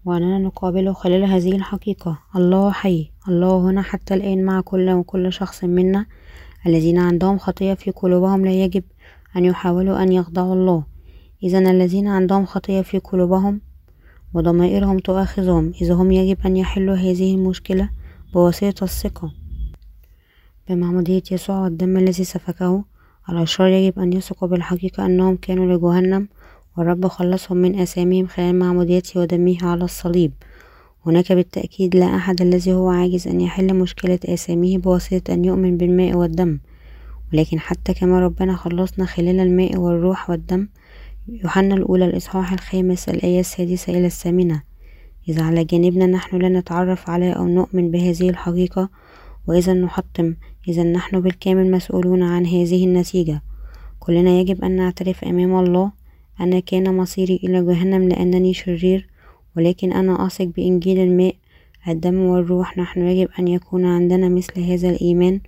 [0.06, 2.20] وأننا نقابله خلال هذه الحقيقة.
[2.36, 3.12] الله حي.
[3.28, 6.06] الله هنا حتى الآن مع كل وكل شخص منا.
[6.66, 8.84] الذين عندهم خطية في قلوبهم لا يجب
[9.36, 10.84] أن يحاولوا أن يخضعوا الله
[11.44, 13.62] إذا الذين عندهم خطية في قلوبهم
[14.34, 15.74] وضمائرهم تؤاخذهم.
[15.82, 17.90] إذا هم يجب أن يحلوا هذه المشكلة
[18.34, 19.32] بواسطة الثقة.
[20.70, 22.84] بمعمودية يسوع والدم الذي سفكه
[23.30, 26.28] الأشرار يجب أن يثقوا بالحقيقة أنهم كانوا لجهنم
[26.78, 30.32] والرب خلصهم من آثامهم خلال معموديته ودمه على الصليب.
[31.06, 36.16] هناك بالتأكيد لا أحد الذي هو عاجز أن يحل مشكلة آثامه بواسطة أن يؤمن بالماء
[36.16, 36.60] والدم.
[37.34, 40.68] ولكن حتى كما ربنا خلصنا خلال الماء والروح والدم
[41.28, 44.64] يوحنا الأولى الإصحاح الخامس الآية السادسة إلى الثامنة.
[45.30, 48.90] إذا على جانبنا نحن لا نتعرف على أو نؤمن بهذه الحقيقة
[49.48, 50.36] وإذا نحطم.
[50.68, 53.42] إذا نحن بالكامل مسؤولون عن هذه النتيجة.
[54.00, 55.92] كلنا يجب أن نعترف أمام الله
[56.40, 59.11] أنا كان مصيري إلى جهنم لأنني شرير
[59.58, 61.36] ولكن أنا أثق بإنجيل الماء
[61.88, 65.40] الدم والروح نحن يجب أن يكون عندنا مثل هذا الإيمان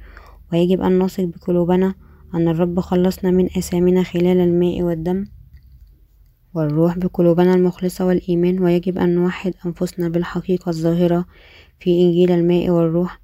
[0.54, 1.96] ويجب أن نثق بقلوبنا
[2.36, 5.26] أن الرب خلصنا من أثامنا خلال الماء والدم
[6.54, 11.26] والروح بقلوبنا المخلصة والإيمان ويجب أن نوحد أنفسنا بالحقيقة الظاهرة
[11.80, 13.20] في إنجيل الماء والروح.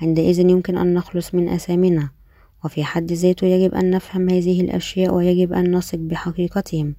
[0.00, 2.10] عندئذ يمكن أن نخلص من أثامنا
[2.64, 6.94] وفي حد ذاته يجب أن نفهم هذه الأشياء ويجب أن نثق بحقيقتهم.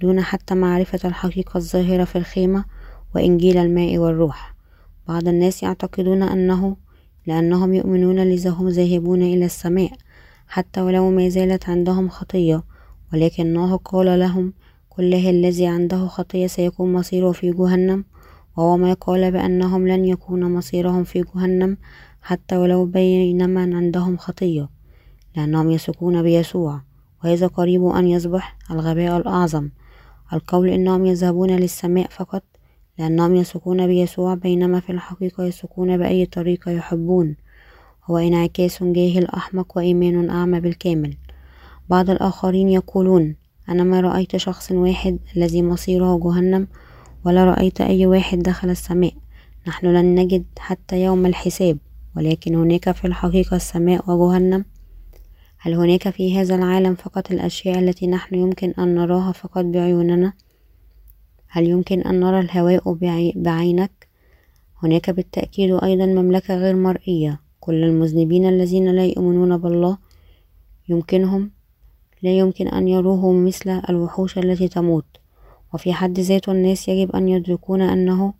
[0.00, 2.64] دون حتى معرفة الحقيقة الظاهرة في الخيمة
[3.14, 4.54] وإنجيل الماء والروح.
[5.08, 6.76] بعض الناس يعتقدون أنه
[7.26, 9.90] لأنهم يؤمنون لذا هم ذاهبون إلى السماء
[10.48, 12.62] حتى ولو ما زالت عندهم خطية.
[13.12, 14.52] ولكنه قال لهم
[14.88, 18.04] كل الذي عنده خطية سيكون مصيره في جهنم.
[18.56, 21.76] وهو ما قال بأنهم لن يكون مصيرهم في جهنم
[22.22, 24.68] حتى ولو بينما عندهم خطية
[25.36, 26.80] لأنهم يثقون بيسوع.
[27.24, 29.68] وهذا قريب أن يصبح الغباء الأعظم.
[30.32, 32.42] القول إنهم يذهبون للسماء فقط
[32.98, 37.36] لأنهم يثقون بيسوع بينما في الحقيقة يثقون بأي طريقة يحبون.
[38.04, 41.16] هو انعكاس جاهل أحمق وإيمان أعمى بالكامل.
[41.90, 43.36] بعض الآخرين يقولون
[43.68, 46.68] أنا ما رأيت شخص واحد الذي مصيره جهنم
[47.24, 49.12] ولا رأيت أي واحد دخل السماء.
[49.68, 51.78] نحن لن نجد حتى يوم الحساب
[52.16, 54.64] ولكن هناك في الحقيقة السماء وجهنم.
[55.60, 60.32] هل هناك في هذا العالم فقط الأشياء التي نحن يمكن أن نراها فقط بعيوننا؟
[61.48, 62.98] هل يمكن أن نرى الهواء
[63.36, 64.08] بعينك؟
[64.82, 67.40] هناك بالتأكيد أيضا مملكة غير مرئية.
[67.60, 69.98] كل المذنبين الذين لا يؤمنون بالله
[70.88, 71.50] يمكنهم
[72.22, 75.06] لا يمكن أن يروه مثل الوحوش التي تموت.
[75.74, 78.34] وفي حد ذاته الناس يجب أن يدركون أنه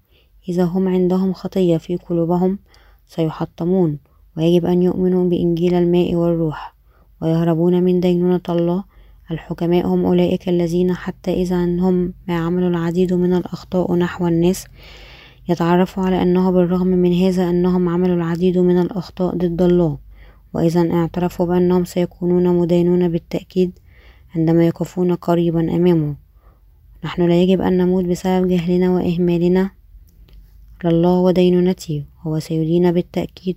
[0.49, 2.59] إذا هم عندهم خطية في قلوبهم
[3.07, 3.99] سيحطمون
[4.37, 6.78] ويجب أن يؤمنوا بإنجيل الماء والروح.
[7.23, 8.85] ويهربون من دينونة الله.
[9.31, 14.67] الحكماء هم أولئك الذين حتى إذا هم ما عملوا العديد من الأخطاء نحو الناس
[15.49, 19.99] يتعرفوا على أنه بالرغم من هذا أنهم عملوا العديد من الأخطاء ضد الله.
[20.55, 23.71] وإذا اعترفوا بأنهم سيكونون مدينون بالتأكيد
[24.37, 26.17] عندما يقفون قريبا أمامه.
[27.05, 29.71] نحن لا يجب أن نموت بسبب جهلنا وإهمالنا
[30.85, 33.57] لله ودينونته هو سيدين بالتأكيد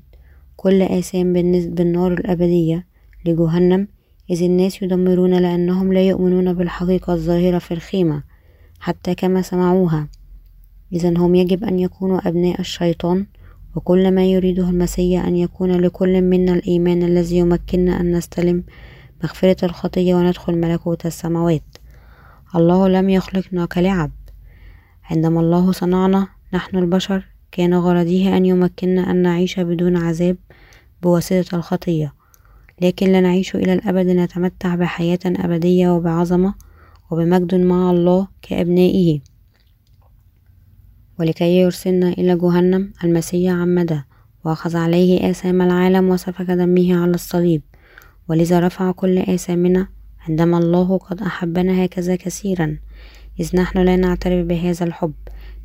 [0.57, 1.34] كل آثام
[1.76, 2.91] بالنار الأبدية.
[3.26, 3.88] لجهنم
[4.30, 8.24] إذ الناس يدمرون لأنهم لا يؤمنون بالحقيقة الظاهرة في الخيمة
[8.80, 10.07] حتى كما سمعوها.
[10.93, 13.26] إذا هم يجب أن يكونوا أبناء الشيطان
[13.76, 18.63] وكل ما يريده المسيح أن يكون لكل منا الإيمان الذي يمكننا أن نستلم
[19.24, 21.63] مغفرة الخطية وندخل ملكوت السماوات.
[22.55, 24.11] الله لم يخلقنا كلعب
[25.03, 30.38] عندما الله صنعنا نحن البشر كان غرضه أن يمكننا أن نعيش بدون عذاب
[31.01, 32.20] بواسطة الخطية.
[32.82, 36.54] لكن لا نعيش إلى الأبد نتمتع بحياة أبدية وبعظمة
[37.12, 39.20] وبمجد مع الله كأبنائه.
[41.20, 44.06] ولكي يرسلنا إلى جهنم المسيح عمده
[44.46, 47.62] وأخذ عليه آثام العالم وسفك دمه على الصليب.
[48.30, 49.88] ولذا رفع كل آثامنا
[50.30, 52.78] عندما الله قد أحبنا هكذا كثيرا.
[53.40, 55.14] إذ نحن لا نعترف بهذا الحب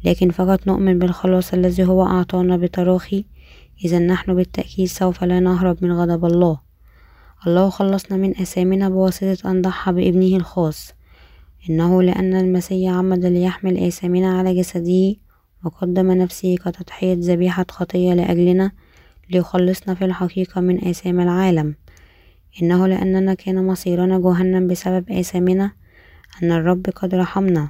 [0.05, 3.25] لكن فقط نؤمن بالخلاص الذي هو أعطانا بتراخي
[3.85, 6.66] إذا نحن بالتأكيد سوف لا نهرب من غضب الله.
[7.47, 10.93] الله خلصنا من أثامنا بواسطة أن ضحى بابنه الخاص.
[11.71, 15.15] إنه لأن المسيح عمد ليحمل آثامنا على جسده
[15.65, 18.71] وقدم نفسه كتضحية ذبيحة خطية لأجلنا
[19.31, 21.75] ليخلصنا في الحقيقة من آثام العالم.
[22.63, 25.73] إنه لأننا كان مصيرنا جهنم بسبب آثامنا
[26.43, 27.69] أن الرب قد رحمنا.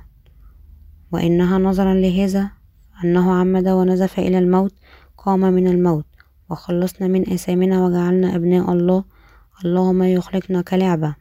[1.13, 2.51] وإنها نظرا لهذا
[3.05, 4.75] أنه عمد ونزف إلى الموت
[5.19, 6.07] قام من الموت
[6.51, 9.05] وخلصنا من آثامنا وجعلنا أبناء الله
[9.65, 11.15] اللهم يخلقنا كلعبة.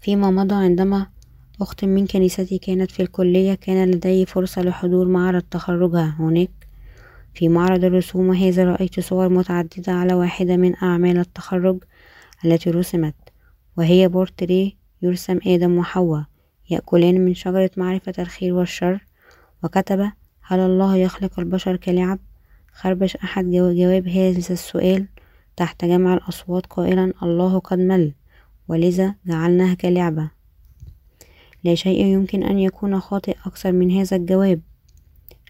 [0.00, 1.06] فيما مضى عندما
[1.60, 6.50] أخت من كنيستي كانت في الكلية كان لدي فرصة لحضور معرض تخرجها هناك.
[7.34, 11.84] في معرض الرسوم هذا رأيت صور متعددة على واحدة من أعمال التخرج
[12.44, 13.14] التي رسمت
[13.76, 16.24] وهي بورتريه يرسم آدم وحواء
[16.70, 19.06] يأكلان من شجرة معرفة الخير والشر
[19.64, 20.10] وكتب
[20.42, 22.18] هل الله يخلق البشر كلعب؟
[22.72, 25.06] خربش أحد جواب هذا السؤال.
[25.56, 28.12] تحت جمع الأصوات قائلا الله قد مل
[28.68, 30.30] ولذا جعلناها كلعبة.
[31.64, 34.60] لا شيء يمكن أن يكون خاطئ أكثر من هذا الجواب.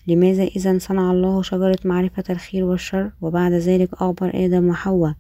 [0.06, 5.14] لماذا إذا صنع الله شجرة معرفة الخير والشر وبعد ذلك أخبر آدم وحواء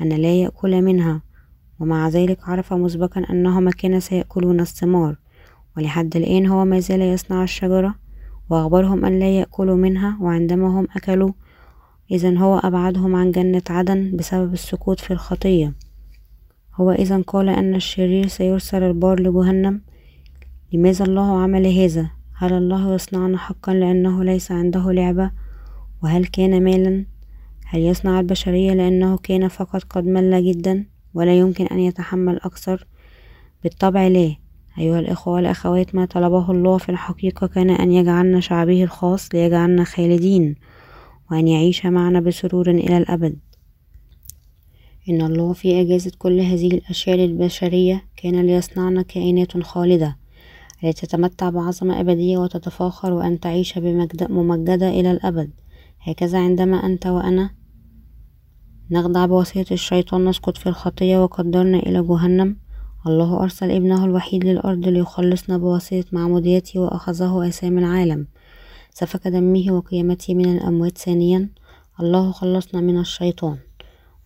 [0.00, 1.22] أن لا يأكل منها؟
[1.80, 5.16] ومع ذلك عرف مسبقا أنهما كانا سيأكلون الثمار.
[5.76, 7.94] ولحد الآن هو ما زال يصنع الشجرة
[8.50, 11.32] وأخبرهم أن لا يأكلوا منها وعندما هم أكلوا
[12.10, 15.74] إذا هو أبعدهم عن جنة عدن بسبب السقوط في الخطية.
[16.74, 19.80] هو إذا قال أن الشرير سيرسل البار لجهنم.
[20.72, 25.30] لماذا الله عمل هذا؟ هل الله يصنعنا حقا لأنه ليس عنده لعبة؟
[26.02, 27.04] وهل كان مالا؟
[27.66, 30.84] هل يصنع البشرية لأنه كان فقط قد مل جدا؟
[31.14, 32.86] ولا يمكن أن يتحمل أكثر؟
[33.62, 34.34] بالطبع لا.
[34.78, 40.54] أيها الإخوة والأخوات ما طلبه الله في الحقيقة كان أن يجعلنا شعبه الخاص ليجعلنا خالدين.
[41.30, 43.36] وأن يعيش معنا بسرور إلى الأبد.
[45.08, 50.16] إن الله في إجازة كل هذه الأشياء للبشرية كان ليصنعنا كائنات خالدة
[50.82, 55.50] لتتمتع بعظمة أبدية وتتفاخر وأن تعيش ممجدة إلى الأبد.
[56.00, 57.50] هكذا عندما أنت وأنا
[58.90, 62.56] نخضع بواسطة الشيطان نسقط في الخطية وقدرنا إلى جهنم
[63.06, 68.26] الله أرسل ابنه الوحيد للأرض ليخلصنا بواسطة معموديته وأخذه أسام العالم.
[68.98, 71.48] سفك دمه وقيامته من الأموات ثانيا.
[72.00, 73.58] الله خلصنا من الشيطان.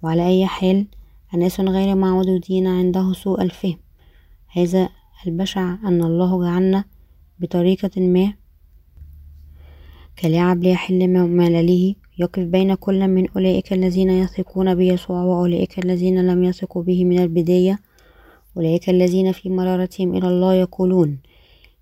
[0.02, 0.86] وعلى أي حال
[1.34, 3.78] أناس غير معمودين عنده سوء الفهم.
[4.48, 4.88] هذا
[5.26, 6.84] البشع أن الله جعلنا
[7.38, 8.32] بطريقة ما.
[10.18, 16.82] كلعب ليحل ملله يقف بين كل من أولئك الذين يثقون بيسوع وأولئك الذين لم يثقوا
[16.82, 17.78] به من البداية.
[18.56, 21.18] أولئك الذين في مرارتهم إلى الله يقولون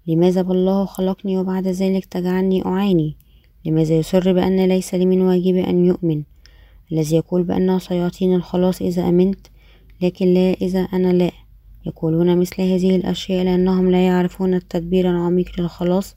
[0.08, 3.16] لماذا بالله خلقني وبعد ذلك تجعلني أعاني؟
[3.64, 6.22] لماذا يصر بأن ليس لي من واجبي أن يؤمن؟
[6.92, 9.46] الذي يقول بأنه سيعطيني الخلاص إذا أمنت
[10.02, 11.30] لكن لا إذا أنا لا.
[11.86, 16.16] يقولون مثل هذه الأشياء لأنهم لا يعرفون التدبير العميق للخلاص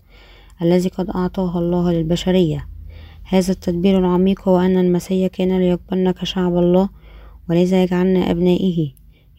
[0.62, 2.68] الذي قد أعطاه الله للبشرية.
[3.24, 6.90] هذا التدبير العميق هو أن المسيح كان ليقبلنا كشعب الله
[7.50, 8.92] ولذا يجعلنا أبنائه.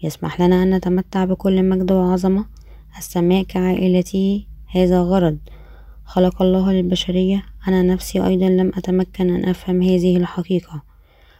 [0.02, 2.51] يسمح لنا أن نتمتع بكل مجد وعظمة
[2.98, 5.38] السماء كعائلته هذا غرض.
[6.04, 7.42] خلق الله للبشرية.
[7.68, 10.82] أنا نفسي أيضا لم أتمكن أن أفهم هذه الحقيقة.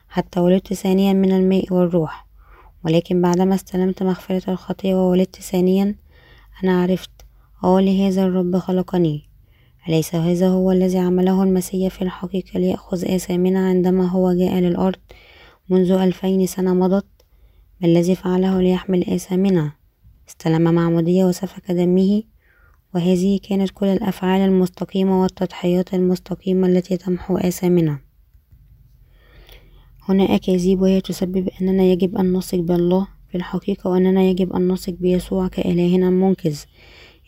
[0.08, 2.26] حتى ولدت ثانيا من الماء والروح.
[2.84, 5.94] ولكن بعدما استلمت مغفرة الخطية وولدت ثانيا
[6.64, 7.10] أنا عرفت
[7.64, 9.22] آه لهذا الرب خلقني.
[9.88, 14.98] أليس هذا هو الذي عمله المسيح في الحقيقة ليأخذ آثامنا عندما هو جاء للأرض
[15.68, 17.06] منذ ألفين سنة مضت.
[17.80, 19.81] ما الذي فعله ليحمل آثامنا؟
[20.32, 22.22] استلم معمودية وسفك دمه
[22.94, 27.98] وهذه كانت كل الأفعال المستقيمة والتضحيات المستقيمة التي تمحو آثامنا.
[30.08, 33.08] هنا أكاذيب وهي تسبب أننا يجب أن نثق بالله.
[33.28, 36.60] في الحقيقة وأننا يجب أن نثق بيسوع كإلهنا المنقذ.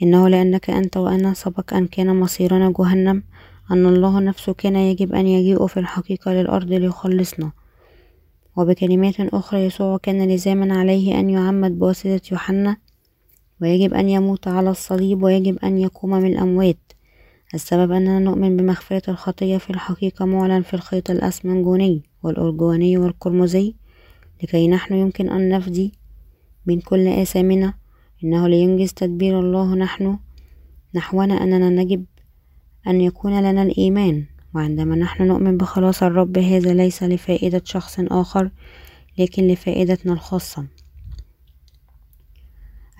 [0.02, 3.22] إنه لأنك أنت وأنا سبق أن كان مصيرنا جهنم
[3.70, 7.52] أن الله نفسه كان يجب أن يجيء في الحقيقة للأرض ليخلصنا.
[8.56, 12.76] وبكلمات أخرى يسوع كان لزاما عليه أن يعمد بواسطة يوحنا
[13.62, 16.76] ويجب أن يموت على الصليب ويجب أن يقوم من الأموات
[17.54, 23.74] السبب أننا نؤمن بمغفرة الخطية في الحقيقة معلن في الخيط الأسمنجوني والأرجواني والقرمزي
[24.42, 25.92] لكي نحن يمكن أن نفدي
[26.66, 27.74] من كل آثامنا.
[28.24, 30.18] إنه لينجز تدبير الله نحن
[30.94, 32.04] نحونا أننا نجب
[32.86, 34.24] أن يكون لنا الإيمان.
[34.54, 38.50] وعندما نحن نؤمن بخلاص الرب هذا ليس لفائدة شخص آخر
[39.18, 40.66] لكن لفائدتنا الخاصة.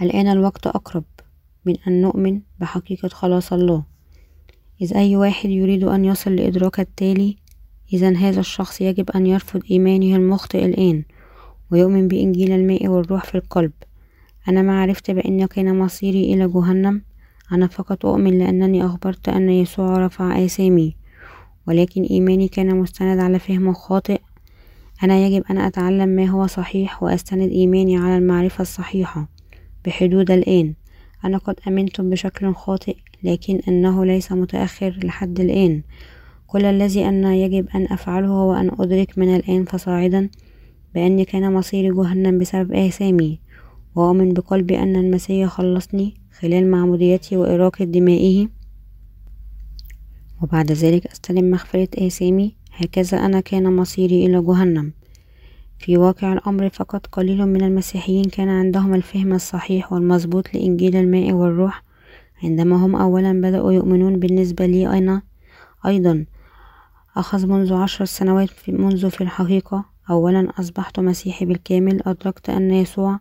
[0.03, 1.05] الآن الوقت أقرب
[1.65, 3.85] من أن نؤمن بحقيقة خلاص الله.
[4.83, 7.37] إذ أي واحد يريد أن يصل لإدراك التالي
[7.93, 11.05] إذا هذا الشخص يجب أن يرفض إيمانه المخطئ الآن
[11.71, 13.73] ويؤمن بإنجيل الماء والروح في القلب.
[14.49, 17.03] أنا ما عرفت بأن كان مصيري إلى جهنم.
[17.53, 20.97] أنا فقط أؤمن لأنني أخبرت أن يسوع رفع آثامي
[21.67, 24.21] ولكن إيماني كان مستند على فهم خاطئ.
[25.03, 29.34] أنا يجب أن أتعلم ما هو صحيح وأستند إيماني على المعرفة الصحيحة.
[29.85, 30.74] بحدود الآن.
[31.24, 35.82] أنا قد أمنت بشكل خاطئ لكن إنه ليس متأخر لحد الآن.
[36.47, 40.30] كل الذي أنا يجب أن أفعله هو أن أدرك من الآن فصاعدا
[40.95, 43.41] بأن كان مصيري جهنم بسبب آثامي
[43.95, 48.49] وأؤمن بقلبي أن المسيح خلصني خلال معموديتي وإراقة دمائه.
[50.43, 54.93] وبعد ذلك أستلم مغفرة آثامي هكذا أنا كان مصيري إلى جهنم.
[55.85, 61.82] في واقع الأمر فقط قليل من المسيحيين كان عندهم الفهم الصحيح والمضبوط لإنجيل الماء والروح.
[62.43, 65.22] عندما هم أولا بدأوا يؤمنون بالنسبة لي أنا
[65.87, 66.24] أيضا
[67.16, 73.20] أخذ منذ عشر سنوات منذ في الحقيقة أولا أصبحت مسيحي بالكامل أدركت أن يسوع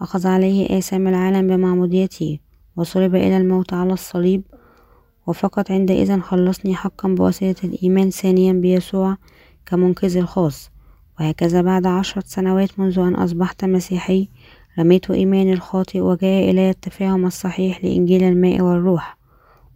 [0.00, 2.38] أخذ عليه آثام العالم بمعموديته
[2.76, 4.42] وصلب إلى الموت على الصليب
[5.26, 9.16] وفقط عندئذ خلصني حقا بواسطة الإيمان ثانيا بيسوع
[9.66, 10.75] كمنقذي الخاص.
[11.20, 14.28] وهكذا بعد عشرة سنوات منذ أن أصبحت مسيحي
[14.78, 19.16] رميت إيماني الخاطئ وجاء إلي التفاهم الصحيح لإنجيل الماء والروح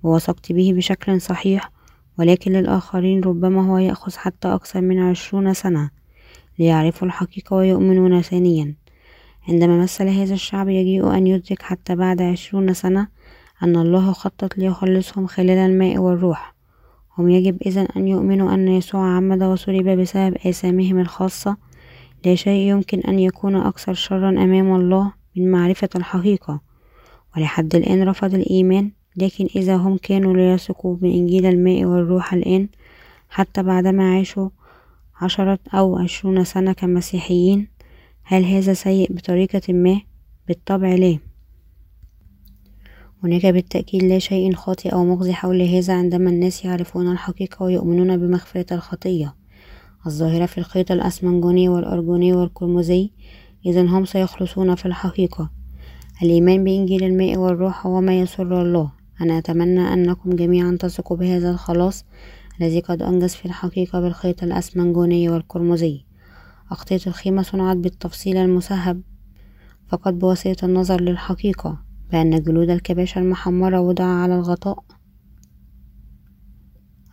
[0.03, 1.71] ووثقت به بشكل صحيح
[2.19, 5.91] ولكن للآخرين ربما هو يأخذ حتى أكثر من عشرون سنة
[6.59, 8.75] ليعرفوا الحقيقة ويؤمنون ثانيا.
[9.49, 13.09] عندما مثل هذا الشعب يجيء أن يدرك حتى بعد عشرون سنة
[13.63, 16.55] أن الله خطط ليخلصهم خلال الماء والروح.
[17.19, 21.57] هم يجب إذن أن يؤمنوا أن يسوع عمد وصلب بسبب آثامهم الخاصة.
[22.25, 26.61] لا شيء يمكن أن يكون أكثر شرا أمام الله من معرفة الحقيقة.
[27.37, 32.69] ولحد الآن رفض الإيمان لكن إذا هم كانوا ليثقوا بإنجيل الماء والروح الآن
[33.29, 34.49] حتى بعدما عاشوا
[35.21, 37.69] عشرة أو عشرون سنة كمسيحيين
[38.23, 40.01] هل هذا سيء بطريقة ما؟
[40.49, 41.30] بالطبع لا.
[43.25, 48.75] هناك بالتأكيد لا شيء خاطئ أو مغزي حول هذا عندما الناس يعرفون الحقيقة ويؤمنون بمغفرة
[48.75, 49.35] الخطية.
[50.07, 53.11] الظاهرة في الخيط الأسمنجوني والأرجوني والقرمزي
[53.67, 55.51] إذا هم سيخلصون في الحقيقة.
[56.23, 58.93] الإيمان بإنجيل الماء والروح هو ما يسر الله.
[59.21, 62.05] أنا أتمنى أنكم جميعا تثقوا بهذا الخلاص
[62.61, 66.05] الذي قد أنجز في الحقيقة بالخيط الأسمنجوني والقرمزي
[66.73, 69.03] أغطية الخيمة صنعت بالتفصيل المسهب
[69.89, 71.90] فقط بواسطة النظر للحقيقة.
[72.13, 74.85] بأن جلود الكباشة المحمرة وضع على الغطاء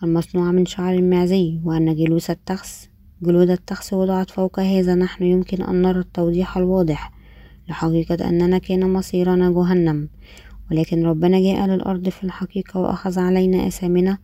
[0.03, 2.89] المصنوعة من شعر المعزي وأن جلوس التخس
[3.21, 7.17] جلود التخس وضعت فوق هذا نحن يمكن أن نرى التوضيح الواضح.
[7.69, 10.09] لحقيقة أننا كان مصيرنا جهنم
[10.71, 14.17] ولكن ربنا جاء للأرض في الحقيقة وأخذ علينا أثامنا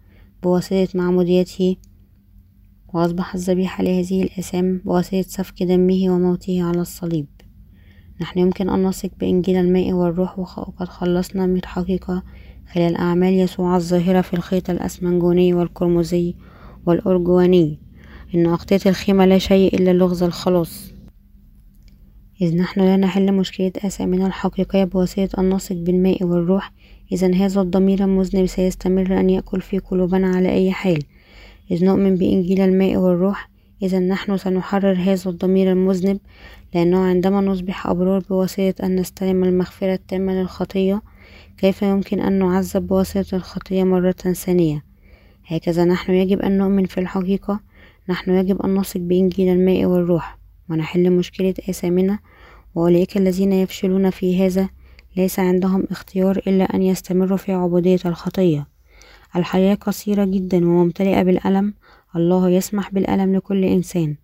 [0.43, 1.75] بواسطة معموديته
[2.93, 7.32] وأصبح الذبيحة لهذه الآثام بواسطة سفك دمه وموته على الصليب.
[8.21, 12.23] نحن يمكن أن نثق بإنجيل الماء والروح وقد خلصنا من الحقيقة
[12.73, 16.35] خلال أعمال يسوع الظاهرة في الخيط الأسمنجوني والقرمزي
[16.85, 17.79] والأرجواني
[18.35, 20.93] إن أغطية الخيمة لا شيء إلا لغز الخلاص
[22.41, 26.71] إذ نحن لا نحل مشكلة آثامنا الحقيقية بواسطة أن نثق بالماء والروح
[27.11, 31.03] إذا هذا الضمير المذنب سيستمر أن يأكل في قلوبنا على أي حال.
[31.71, 33.49] إذ نؤمن بإنجيل الماء والروح
[33.83, 36.19] إذا نحن سنحرر هذا الضمير المذنب
[36.75, 41.01] لأنه عندما نصبح أبرار بواسطة أن نستلم المغفرة التامة للخطية
[41.57, 44.83] كيف يمكن أن نعذب بواسطة الخطية مرة ثانية؟
[45.47, 47.59] هكذا نحن يجب أن نؤمن في الحقيقة
[48.09, 50.37] نحن يجب أن نثق بإنجيل الماء والروح
[50.69, 52.19] ونحل مشكلة آثامنا
[52.75, 54.69] وأولئك الذين يفشلون في هذا
[55.17, 58.67] ليس عندهم اختيار إلا أن يستمروا في عبودية الخطية.
[59.35, 61.73] الحياة قصيرة جدا وممتلئة بالألم
[62.15, 64.15] الله يسمح بالألم لكل إنسان.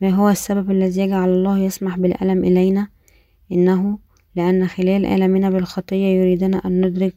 [0.00, 2.88] ما هو السبب الذي يجعل الله يسمح بالألم إلينا؟
[3.52, 3.98] إنه
[4.36, 7.16] لأن خلال ألمنا بالخطية يريدنا أن ندرك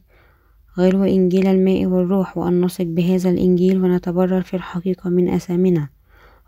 [0.78, 5.88] غلو إنجيل الماء والروح وأن نثق بهذا الإنجيل ونتبرر في الحقيقة من أثامنا.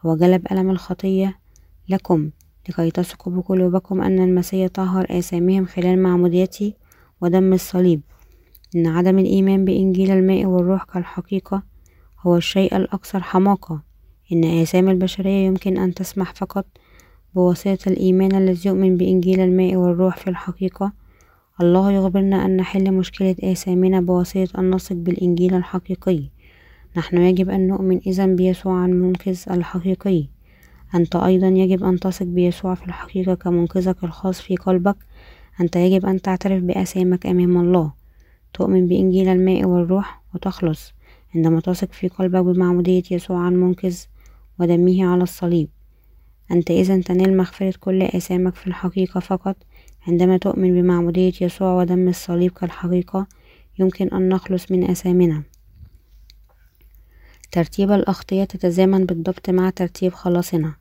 [0.06, 1.38] هو جلب ألم الخطية
[1.88, 2.30] لكم
[2.68, 6.72] لكي تثقوا بقلوبكم أن المسيح طهر آثامهم خلال معموديته
[7.20, 8.00] ودم الصليب.
[8.76, 11.62] إن عدم الإيمان بإنجيل الماء والروح كالحقيقة
[12.20, 13.85] هو الشيء الأكثر حماقة.
[14.32, 16.66] إن آثام البشرية يمكن أن تسمح فقط
[17.34, 20.92] بواسطة الإيمان الذي يؤمن بإنجيل الماء والروح في الحقيقة.
[21.60, 26.22] الله يخبرنا أن نحل مشكلة آثامنا بواسطة أن نثق بالإنجيل الحقيقي.
[26.96, 30.24] نحن يجب أن نؤمن إذا بيسوع المنقذ الحقيقي.
[30.94, 34.96] أنت أيضا يجب أن تثق بيسوع في الحقيقة كمنقذك الخاص في قلبك.
[35.60, 37.92] أنت يجب أن تعترف بآثامك أمام الله.
[38.54, 40.92] تؤمن بإنجيل الماء والروح وتخلص.
[41.34, 43.96] عندما تثق في قلبك بمعمودية يسوع المنقذ
[44.60, 45.68] ودمه على الصليب.
[46.50, 49.56] أنت إذا تنال مغفرة كل آثامك في الحقيقة فقط.
[50.08, 53.26] عندما تؤمن بمعمودية يسوع ودم الصليب كالحقيقة
[53.78, 55.42] يمكن أن نخلص من آثامنا.
[57.52, 60.74] ترتيب الأخطية تتزامن بالضبط مع ترتيب خلاصنا.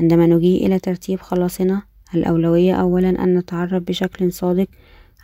[0.00, 1.82] عندما نجي إلى ترتيب خلاصنا
[2.14, 4.66] الأولوية أولا أن نتعرف بشكل صادق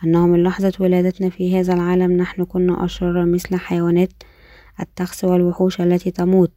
[0.03, 2.11] أنه من لحظة ولادتنا في هذا العالم.
[2.11, 4.11] نحن كنا أشرار مثل حيوانات
[4.79, 6.53] التخس والوحوش التي تموت.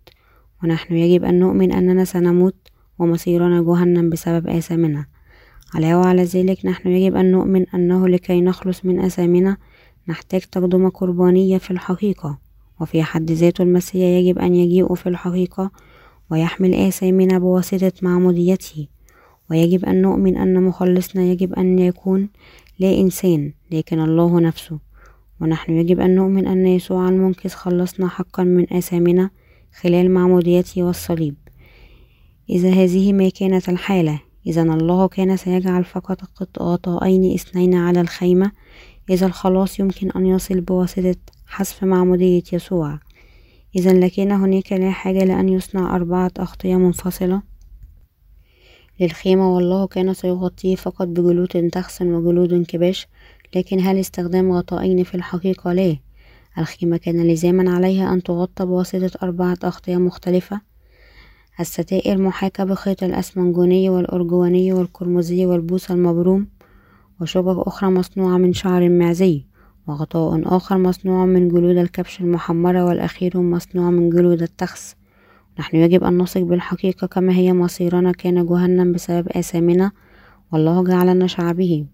[0.65, 5.07] ونحن يجب أن نؤمن أننا سنموت ومصيرنا جهنم بسبب آثامنا.
[5.75, 9.57] علاوة على ذلك نحن يجب أن نؤمن أنه لكي نخلص من آثامنا
[10.09, 12.39] نحتاج تقدمة قربانية في الحقيقة.
[12.81, 15.71] وفي حد ذاته المسيح يجب أن يجيء في الحقيقة
[16.31, 18.89] ويحمل آثامنا بواسطة معموديته.
[19.51, 22.29] ويجب أن نؤمن أن مخلصنا يجب أن يكون
[22.79, 24.79] لا إنسان لكن الله نفسه.
[25.41, 29.31] ونحن يجب أن نؤمن أن يسوع المنقذ خلصنا حقا من آثامنا
[29.73, 31.35] خلال معموديته والصليب.
[32.51, 38.53] إذا هذه ما كانت الحالة إذا الله كان سيجعل فقط قطعتين اثنين على الخيمة
[39.11, 41.17] إذا الخلاص يمكن أن يصل بواسطة
[41.47, 42.99] حذف معمودية يسوع.
[43.77, 47.43] إذا لكان هناك لا حاجة لأن يصنع أربعة أغطية منفصلة.
[49.01, 53.09] للخيمة والله كان سيغطيه فقط بجلود تخسن وجلود كباش
[53.57, 55.97] لكن هل استخدام غطائين في الحقيقة؟ لا.
[56.59, 60.61] الخيمة كان لزاما عليها أن تغطى بواسطة أربعة أغطية مختلفة.
[61.61, 66.47] الستائر محاكاة بخيط الأسمنجوني والأرجواني والقرمزي والبوص المبروم
[67.21, 69.45] وشبك أخرى مصنوعة من شعر معزي
[69.87, 74.97] وغطاء آخر مصنوع من جلود الكبش المحمرة والأخير مصنوع من جلود التخس
[75.59, 79.93] نحن يجب أن نثق بالحقيقة كما هي مصيرنا كان جهنم بسبب آثامنا
[80.53, 81.87] والله جعلنا شعبه.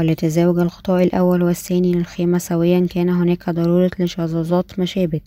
[0.00, 5.22] ولتزاوج الغطاء الأول والثاني للخيمة سويا كان هناك ضرورة لشظاظات مشابك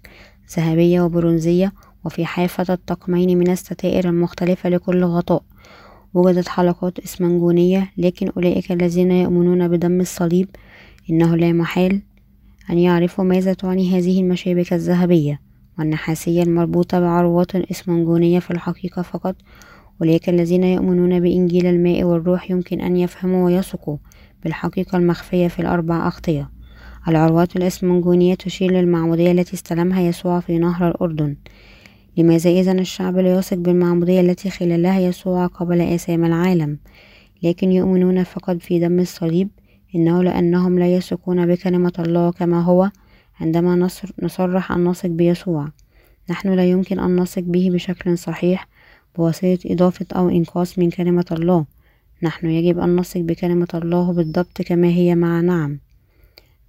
[0.57, 1.73] ذهبية وبرونزية
[2.05, 5.43] وفي حافة الطقمين من الستائر المختلفة لكل غطاء.
[6.13, 10.47] وجدت حلقات إسمنجونية لكن أولئك الذين يؤمنون بدم الصليب
[11.09, 12.01] إنه لا محال
[12.69, 15.41] أن يعرفوا ماذا تعني هذه المشابك الذهبية.
[15.79, 19.35] والنحاسية المربوطة بعروات إسمنجونية في الحقيقة فقط.
[20.01, 23.97] أولئك الذين يؤمنون بإنجيل الماء والروح يمكن أن يفهموا ويثقوا.
[24.43, 26.49] بالحقيقة المخفية في الأربع أغطية.
[27.07, 31.35] العروات الإسمنجونية تشير للمعمودية التي استلمها يسوع في نهر الأردن.
[32.17, 36.77] لماذا إذا الشعب لا يثق بالمعمودية التي خلالها يسوع قبل آثام العالم؟
[37.43, 39.49] لكن يؤمنون فقط في دم الصليب
[39.95, 42.91] إنه لأنهم لا يثقون بكلمة الله كما هو
[43.39, 45.67] عندما نصر نصرح أن نثق بيسوع.
[46.29, 48.67] نحن لا يمكن أن نثق به بشكل صحيح
[49.15, 51.65] بواسطة إضافة أو إنقاص من كلمة الله.
[52.23, 55.79] نحن يجب أن نثق بكلمة الله بالضبط كما هي مع نعم.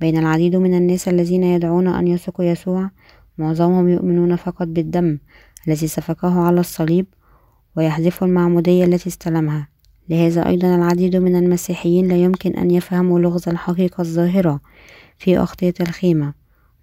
[0.01, 2.91] بين العديد من الناس الذين يدعون أن يثقوا يسوع
[3.39, 5.19] معظمهم يؤمنون فقط بالدم
[5.69, 7.07] الذي سفكه على الصليب
[7.77, 9.69] ويحذف المعمودية التي استلمها.
[10.09, 14.61] لهذا أيضا العديد من المسيحيين لا يمكن أن يفهموا لغز الحقيقة الظاهرة
[15.19, 16.35] في أغطية الخيمة.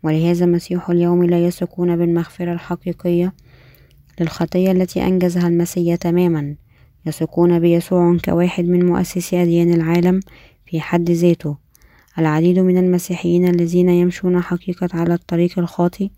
[0.03, 3.33] ولهذا مسيح اليوم لا يثقون بالمغفرة الحقيقية
[4.19, 6.55] للخطية التي أنجزها المسيح تماما.
[7.05, 10.19] يثقون بيسوع كواحد من مؤسسي أديان العالم
[10.65, 11.57] في حد ذاته.
[12.19, 16.09] العديد من المسيحيين الذين يمشون حقيقة على الطريق الخاطئ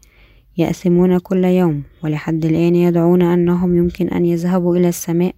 [0.57, 5.35] يأثمون كل يوم ولحد الآن يدعون أنهم يمكن أن يذهبوا إلى السماء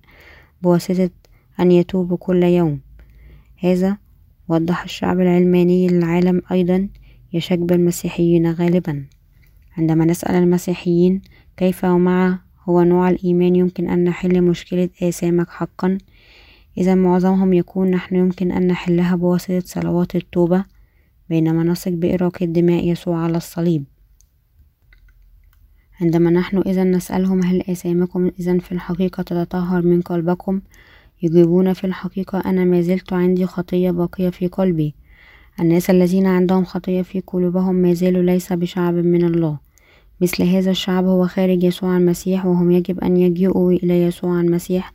[0.61, 1.09] بواسطة
[1.59, 2.79] أن يتوبوا كل يوم.
[3.57, 3.97] هذا
[4.47, 6.89] وضح الشعب العلماني للعالم أيضا
[7.33, 9.05] يشك بالمسيحيين غالبا.
[9.77, 11.21] عندما نسأل المسيحيين
[11.57, 12.39] كيف ومع
[12.69, 15.97] هو نوع الإيمان يمكن أن نحل مشكلة آثامك حقا.
[16.77, 20.65] إذا معظمهم يكون نحن يمكن أن نحلها بواسطة صلوات التوبة
[21.29, 23.83] بينما نثق بإراقة دماء يسوع على الصليب.
[26.01, 30.61] عندما نحن إذا نسألهم هل آثامكم إذا في الحقيقة تتطهر من قلبكم
[31.23, 34.95] يجيبون في الحقيقة أنا ما زلت عندي خطية باقية في قلبي.
[35.59, 39.64] الناس الذين عندهم خطية في قلوبهم ما زالوا ليس بشعب من الله.
[40.21, 44.93] مثل هذا الشعب هو خارج يسوع المسيح وهم يجب أن يجيئوا إلى يسوع المسيح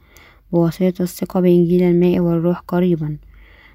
[0.52, 3.16] بواسطة الثقة بإنجيل الماء والروح قريبا.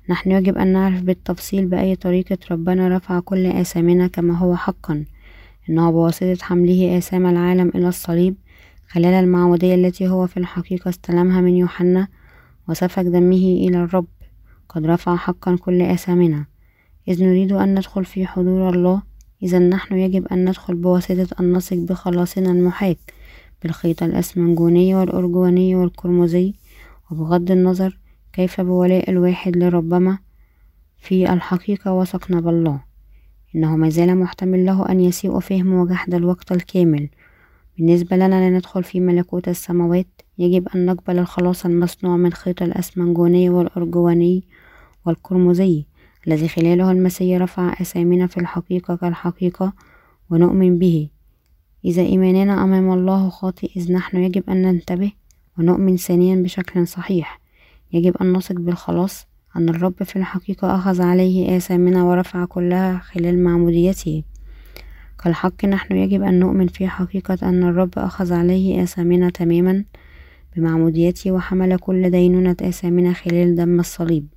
[0.09, 5.05] نحن يجب أن نعرف بالتفصيل بأي طريقة ربنا رفع كل آثامنا كما هو حقا.
[5.69, 8.35] إنه بواسطة حمله آثام العالم إلى الصليب
[8.87, 12.07] خلال المعمودية التي هو في الحقيقة استلمها من يوحنا
[12.69, 13.35] وسفك دمه
[13.67, 14.07] إلى الرب
[14.69, 16.45] قد رفع حقا كل آثامنا.
[17.07, 19.01] إذ نريد أن ندخل في حضور الله
[19.43, 22.97] إذا نحن يجب أن ندخل بواسطة أن نثق بخلاصنا المحاك
[23.63, 26.53] بالخيط الأسمنجوني والأرجواني والقرمزي
[27.11, 27.97] وبغض النظر
[28.33, 30.17] كيف بولاء الواحد لربما
[30.97, 32.83] في الحقيقة وثقنا بالله.
[33.55, 37.09] إنه ما زال محتمل له أن يسيء فهم وجحد الوقت الكامل.
[37.77, 40.07] بالنسبة لنا لندخل في ملكوت السماوات
[40.37, 44.43] يجب أن نقبل الخلاص المصنوع من خيط الأسمنجوني والأرجواني
[45.05, 45.85] والقرمزي
[46.27, 49.73] الذي خلاله المسيح رفع أسامينا في الحقيقة كالحقيقة
[50.29, 51.09] ونؤمن به.
[51.85, 55.11] إذا إيماننا أمام الله خاطئ إذ نحن يجب أن ننتبه
[55.59, 57.39] ونؤمن ثانيا بشكل صحيح.
[57.93, 64.23] يجب أن نثق بالخلاص أن الرب في الحقيقة أخذ عليه آثامنا ورفع كلها خلال معموديته
[65.23, 69.85] كالحق نحن يجب أن نؤمن في حقيقة أن الرب أخذ عليه آثامنا تماما
[70.55, 74.34] بمعموديته وحمل كل دينونة آثامنا خلال دم الصليب.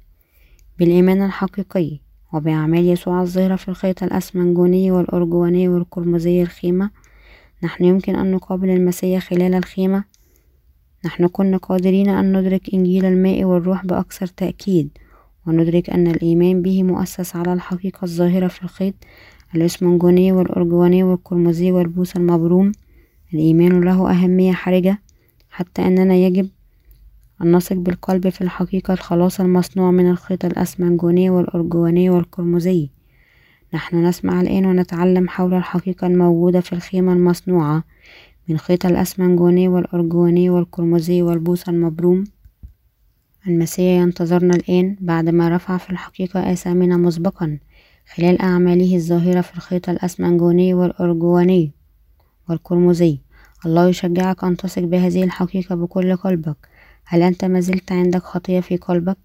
[0.78, 1.98] بالإيمان الحقيقي
[2.32, 6.90] وبأعمال يسوع الظاهرة في الخيط الأسمنجوني والأرجواني والقرمزي الخيمة.
[7.62, 10.05] نحن يمكن أن نقابل المسيح خلال الخيمة.
[11.05, 14.88] نحن كنا قادرين أن ندرك إنجيل الماء والروح بأكثر تأكيد
[15.46, 18.94] وندرك أن الإيمان به مؤسس على الحقيقة الظاهرة في الخيط
[19.55, 22.72] الإسمنجوني والأرجواني والقرمزي والبوس المبروم.
[23.34, 24.98] الإيمان له أهمية حرجة
[25.50, 26.48] حتى أننا يجب
[27.43, 32.90] أن نثق بالقلب في الحقيقة الخلاص المصنوع من الخيط الأسمنجوني والأرجواني والقرمزي
[33.74, 37.85] نحن نسمع الآن ونتعلم حول الحقيقة الموجودة في الخيمة المصنوعة
[38.48, 42.24] من خيط الأسمنجوني والأرجواني والقرمزي والبوس المبروم.
[43.47, 47.59] المسيح ينتظرنا الآن بعدما رفع في الحقيقة آثامنا مسبقا
[48.15, 51.73] خلال أعماله الظاهرة في الخيط الأسمنجوني والأرجواني
[52.48, 53.19] والقرمزي
[53.66, 56.67] الله يشجعك أن تثق بهذه الحقيقة بكل قلبك.
[57.10, 59.18] هل أنت ما زلت عندك خطية في قلبك؟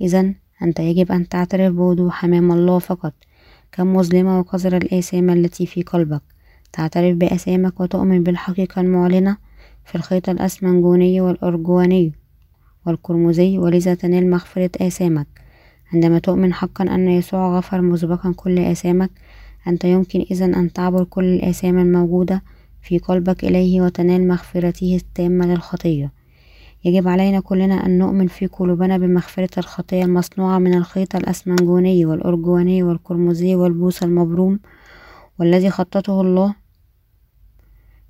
[0.00, 3.14] إذا أنت يجب أن تعترف بوضوح أمام الله فقط
[3.72, 6.22] كم مظلمة وقذرة الآثام التي في قلبك.
[6.72, 9.36] تعترف بآثامك وتؤمن بالحقيقة المعلنة
[9.84, 12.12] في الخيط الأسمنجوني والأرجواني
[12.86, 15.26] والقرمزي ولذا تنال مغفرة آثامك.
[15.92, 19.10] عندما تؤمن حقا أن يسوع غفر مسبقا كل آثامك
[19.68, 22.42] أنت يمكن إذا أن تعبر كل الآثام الموجودة
[22.82, 26.23] في قلبك إليه وتنال مغفرته التامة للخطية.
[26.84, 33.54] يجب علينا كلنا أن نؤمن في قلوبنا بمغفرة الخطية المصنوعة من الخيط الأسمنجوني والأرجواني والقرمزي
[33.54, 34.60] والبوس المبروم
[35.38, 36.54] والذي خططه الله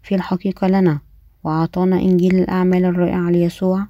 [0.02, 0.98] في الحقيقة لنا
[1.44, 3.86] وأعطانا إنجيل الأعمال الرائع ليسوع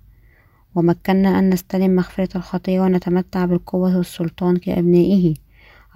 [0.74, 5.34] ومكننا أن نستلم مغفرة الخطية ونتمتع بالقوة والسلطان كأبنائه.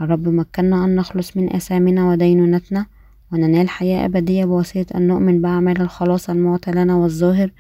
[0.01, 2.87] الرب مكننا أن نخلص من أثامنا ودينونتنا
[3.33, 7.51] وننال حياة أبدية بواسطة أن نؤمن بأعمال الخلاص المعطى لنا والظاهر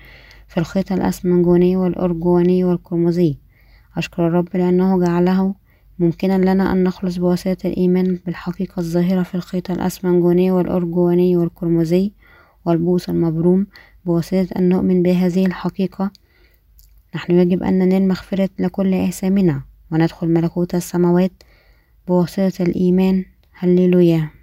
[0.48, 3.36] في الخيط الأسمنجوني والأرجواني والقرمزي.
[3.96, 5.54] أشكر الرب لأنه جعله
[5.98, 12.12] ممكنا لنا أن نخلص بواسطة الإيمان بالحقيقة الظاهرة في الخيط الأسمنجوني والأرجواني والقرمزي
[12.64, 13.66] والبوس المبروم.
[14.04, 16.10] بواسطة أن نؤمن بهذه الحقيقة
[17.14, 19.62] نحن يجب أن ننال مغفرة لكل آثامنا
[19.92, 21.32] وندخل ملكوت السماوات.
[22.08, 24.37] بواسطة الإيمان هللويا.